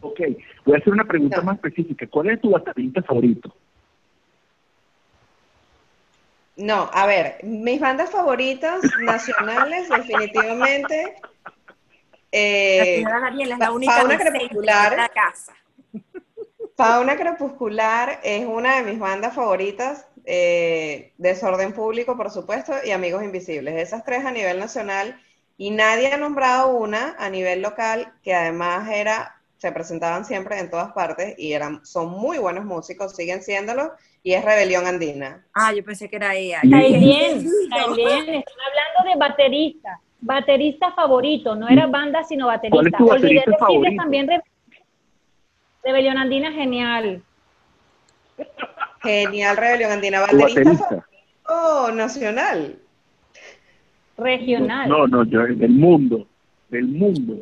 [0.00, 0.20] Ok,
[0.64, 1.44] voy a hacer una pregunta No.
[1.44, 2.06] más específica.
[2.06, 3.52] ¿Cuál es tu baterista favorito?
[6.56, 11.16] No, a ver, mis bandas favoritas nacionales, definitivamente.
[11.22, 11.52] La
[12.32, 14.90] eh, señora Daniela es la única Fauna Crepuscular.
[14.90, 15.52] de la casa.
[16.76, 20.06] Fauna Crepuscular es una de mis bandas favoritas.
[20.24, 23.76] eh, Desorden Público, por supuesto, y Amigos Invisibles.
[23.80, 25.20] Esas tres a nivel nacional.
[25.56, 30.70] Y nadie ha nombrado una a nivel local que además era, se presentaban siempre en
[30.70, 33.92] todas partes y eran, son muy buenos músicos, siguen siéndolo,
[34.22, 35.46] y es Rebelión Andina.
[35.54, 36.60] Ah, yo pensé que era ella.
[36.60, 42.76] Tailien, Tailien, están hablando de baterista, baterista favorito, no era banda sino baterista.
[42.76, 44.02] ¿Cuál es tu Olvidé baterista decirles favorito?
[44.02, 44.42] también Re-
[45.84, 47.22] Rebelión Andina, genial.
[49.02, 50.26] Genial, Rebelión Andina.
[50.26, 51.06] ¿Tu Baterista baterista?
[51.44, 52.78] favorito nacional.
[54.18, 54.88] Regional.
[54.88, 56.26] No, no, yo, del mundo.
[56.68, 57.38] Del mundo.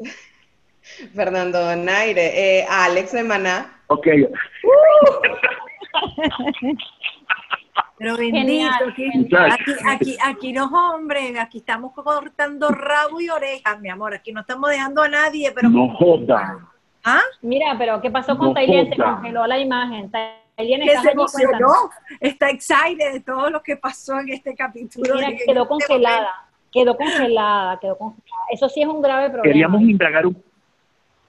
[1.14, 2.58] Fernando Donaire.
[2.60, 3.80] Eh, Alex de Maná.
[3.88, 4.06] Ok,
[7.96, 9.10] Pero bendito, Genial, aquí,
[9.50, 14.14] aquí, aquí, aquí no, hombre, aquí estamos cortando rabo y orejas, mi amor.
[14.14, 15.68] Aquí no estamos dejando a nadie, pero.
[15.68, 16.58] no joda.
[17.04, 17.22] ¿Ah?
[17.42, 18.90] Mira, pero ¿qué pasó con No Tailien?
[18.90, 20.10] Se congeló la imagen.
[20.10, 21.72] Tailien, Que ¿estás se emocionó.
[22.18, 25.14] Está excited de todo lo que pasó en este capítulo.
[25.14, 26.30] Mira, quedó congelada.
[26.72, 28.44] Quedó congelada, quedó congelada.
[28.50, 29.44] Eso sí es un grave problema.
[29.44, 30.42] Queríamos indagar un,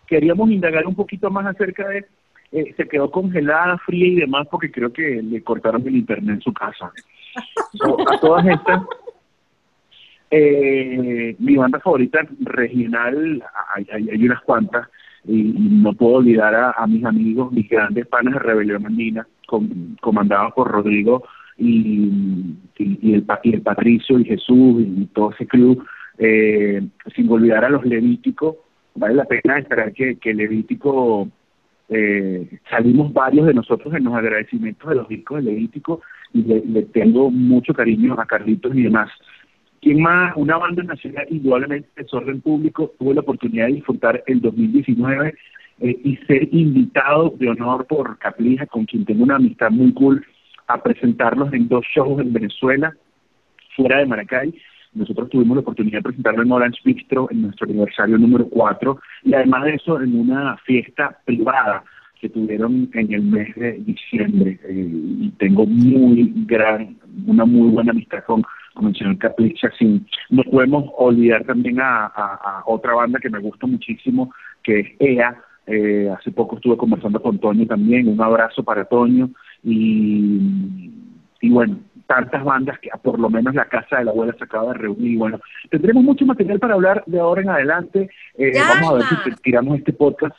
[0.08, 2.06] queríamos indagar un poquito más acerca de,
[2.52, 6.42] eh, se quedó congelada, fría y demás porque creo que le cortaron el internet en
[6.42, 6.92] su casa.
[7.74, 8.84] So, a todas estas,
[10.32, 13.44] eh, mi banda favorita regional,
[13.76, 14.88] hay, hay, hay unas cuantas,
[15.26, 19.28] y, y no puedo olvidar a, a mis amigos, mis grandes panas de Rebelión Andina,
[19.48, 21.24] com- comandados por Rodrigo
[21.58, 22.06] y,
[22.78, 25.84] y, y el, y el Patricio y Jesús y todo ese crew,
[26.18, 26.82] eh,
[27.16, 28.56] sin olvidar a los Levíticos,
[28.96, 31.30] vale la pena esperar que, que Levítico
[31.90, 36.02] eh, salimos varios de nosotros en los agradecimientos de los discos de Levítico
[36.34, 39.10] y le, tengo mucho cariño a Carlitos y demás.
[39.82, 40.34] ¿Quién más?
[40.36, 42.92] Una banda nacional, indudablemente, Desorden Público.
[42.98, 45.36] Tuve la oportunidad de disfrutar el 2019
[45.82, 50.26] eh, y ser invitado de honor por Caplija, con quien tengo una amistad muy cool,
[50.68, 52.96] a presentarlos en dos shows en Venezuela,
[53.76, 54.56] fuera de Maracay.
[54.96, 59.34] Nosotros tuvimos la oportunidad de presentarlo en Orange Bistro en nuestro aniversario número 4 y
[59.34, 61.84] además de eso en una fiesta privada
[62.20, 66.96] que tuvieron en el mes de diciembre eh, y tengo muy gran,
[67.28, 68.42] una muy buena amistad con,
[68.82, 69.70] el señor Capricha.
[69.78, 74.34] Sin, no podemos olvidar también a otra banda que me gusta muchísimo,
[74.64, 75.36] que es EA.
[75.68, 79.32] Eh, hace poco estuve conversando con Toño también, un abrazo para Toño
[79.64, 80.92] y,
[81.42, 84.74] y bueno, tantas bandas que por lo menos la casa de la abuela se acaba
[84.74, 85.18] de reunir.
[85.18, 85.40] Bueno,
[85.70, 88.10] tendremos mucho material para hablar de ahora en adelante.
[88.38, 90.36] Eh, vamos a ver si tiramos este podcast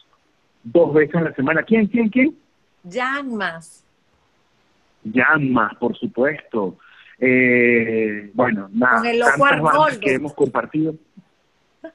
[0.62, 1.62] dos veces a la semana.
[1.62, 2.36] ¿Quién, quién, quién?
[2.84, 3.84] Llamas.
[5.04, 6.76] Llama, por supuesto.
[7.18, 10.94] Eh, bueno, nada, Con el tantas bandas que hemos compartido.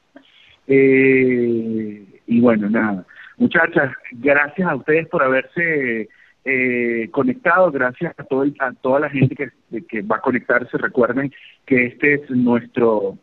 [0.73, 3.03] Eh, y bueno, nada.
[3.35, 6.07] Muchachas, gracias a ustedes por haberse
[6.43, 10.77] eh, conectado, gracias a, todo el- a toda la gente que, que va a conectarse.
[10.77, 11.31] Recuerden
[11.65, 13.17] que este es nuestro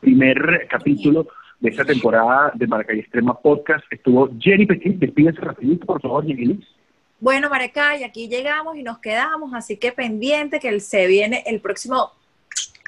[0.00, 1.28] primer capítulo
[1.60, 3.84] de esta temporada de Maracay Extrema Podcast.
[3.90, 6.66] Estuvo Jenny Petit, despídese rapidito, por favor, Jenny Liz.
[7.20, 12.10] Bueno, Maracay, aquí llegamos y nos quedamos, así que pendiente que se viene el próximo,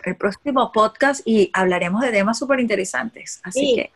[0.05, 3.41] el próximo podcast y hablaremos de temas súper interesantes.
[3.45, 3.75] Así Sí.
[3.77, 3.91] que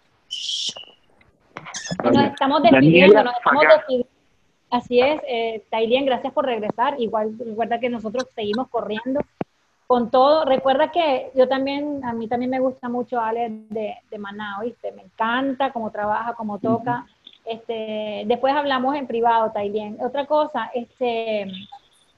[2.04, 4.07] nos estamos Daniela despidiendo, nos estamos despidiendo.
[4.70, 7.00] Así es, eh, Tailien, gracias por regresar.
[7.00, 9.20] Igual recuerda que nosotros seguimos corriendo
[9.86, 10.44] con todo.
[10.44, 14.92] Recuerda que yo también, a mí también me gusta mucho Ale de, de Maná, ¿viste?
[14.92, 17.06] Me encanta cómo trabaja, cómo toca.
[17.46, 19.96] Este, después hablamos en privado, Tailien.
[20.00, 21.50] Otra cosa, este,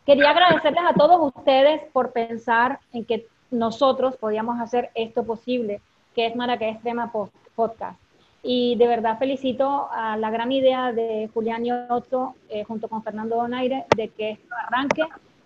[0.05, 5.81] quería agradecerles a todos ustedes por pensar en que nosotros podíamos hacer esto posible,
[6.17, 7.13] que es Maracay Extrema
[7.55, 8.01] Podcast.
[8.43, 13.37] Y de verdad felicito a la gran idea de Julián Otto eh, junto con Fernando
[13.37, 15.03] Donaire de que esto arranque.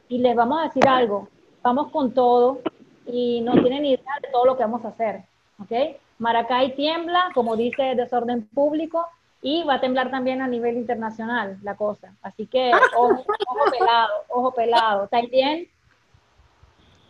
[0.09, 1.29] Y les vamos a decir algo,
[1.63, 2.61] vamos con todo
[3.07, 5.23] y no tienen idea de todo lo que vamos a hacer.
[5.61, 5.97] ¿ok?
[6.19, 9.07] Maracay tiembla, como dice Desorden Público,
[9.43, 12.15] y va a temblar también a nivel internacional la cosa.
[12.23, 15.05] Así que ojo, ojo pelado, ojo pelado.
[15.05, 15.69] ¿Está bien?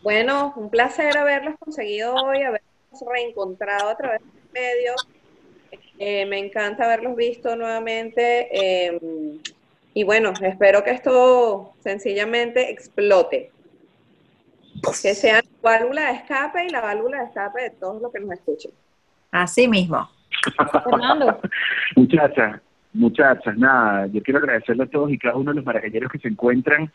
[0.02, 2.68] Bueno, un placer haberlos conseguido hoy, haberlos
[3.06, 5.08] reencontrado a través de los medios.
[5.98, 8.48] Eh, me encanta haberlos visto nuevamente.
[8.52, 9.00] eh,
[9.96, 13.52] y bueno, espero que esto sencillamente explote.
[15.00, 18.20] Que sea la válvula de escape y la válvula de escape de todos los que
[18.20, 18.72] nos escuchen.
[19.30, 20.10] así mismo.
[20.84, 21.40] Fernando.
[21.96, 22.60] Muchachas,
[22.92, 26.28] muchachas, nada, yo quiero agradecerle a todos y cada uno de los maracayeros que se
[26.28, 26.92] encuentran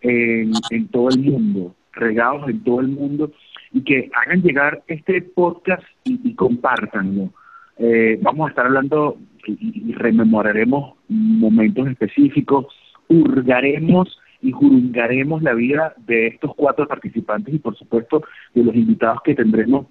[0.00, 3.32] en, en todo el mundo, regados en todo el mundo,
[3.72, 7.30] y que hagan llegar este podcast y, y compártanlo.
[7.78, 12.66] Eh, vamos a estar hablando y, rememoraremos momentos específicos,
[13.08, 18.22] hurgaremos y jurungaremos la vida de estos cuatro participantes y por supuesto
[18.54, 19.86] de los invitados que tendremos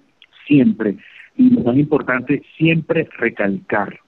[0.46, 0.96] siempre.
[1.36, 4.00] Y lo más importante, siempre recalcar,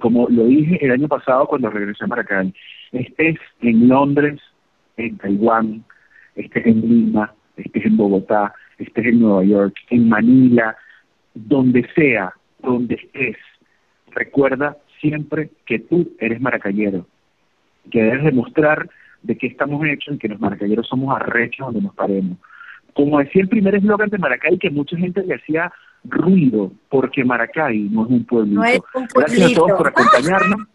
[0.00, 2.52] como lo dije el año pasado cuando regresé a Maracay,
[2.92, 4.40] estés en Londres,
[4.96, 5.84] en Taiwán,
[6.34, 10.76] estés en Lima, estés en Bogotá, estés en Nueva York, en Manila,
[11.34, 13.36] donde sea, donde estés,
[14.10, 17.06] recuerda siempre que tú eres maracayero,
[17.90, 18.88] que debes demostrar
[19.22, 22.38] de qué estamos hechos y que los maracayeros somos arrechos donde nos paremos.
[22.94, 25.72] Como decía el primer eslogan de Maracay, que mucha gente le hacía
[26.04, 28.60] ruido, porque Maracay no es un pueblito.
[28.60, 30.66] No es un Gracias a todos por acompañarnos.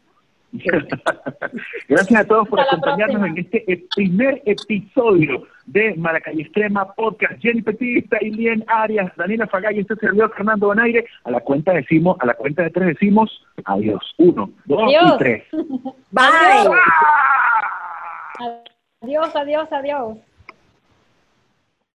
[1.90, 7.42] Gracias a todos por Hasta acompañarnos en este eh, primer episodio de Maracay Extrema Podcast.
[7.42, 11.06] Jenny Petit, Tailien Arias, Daniela Fagay, este servidor Fernando Bonaire.
[11.24, 14.14] A la cuenta decimos, a la cuenta de tres decimos adiós.
[14.18, 15.16] Uno, dos Adiós.
[15.16, 15.44] y tres.
[16.12, 16.70] Bye.
[19.02, 20.18] Adiós, adiós, adiós.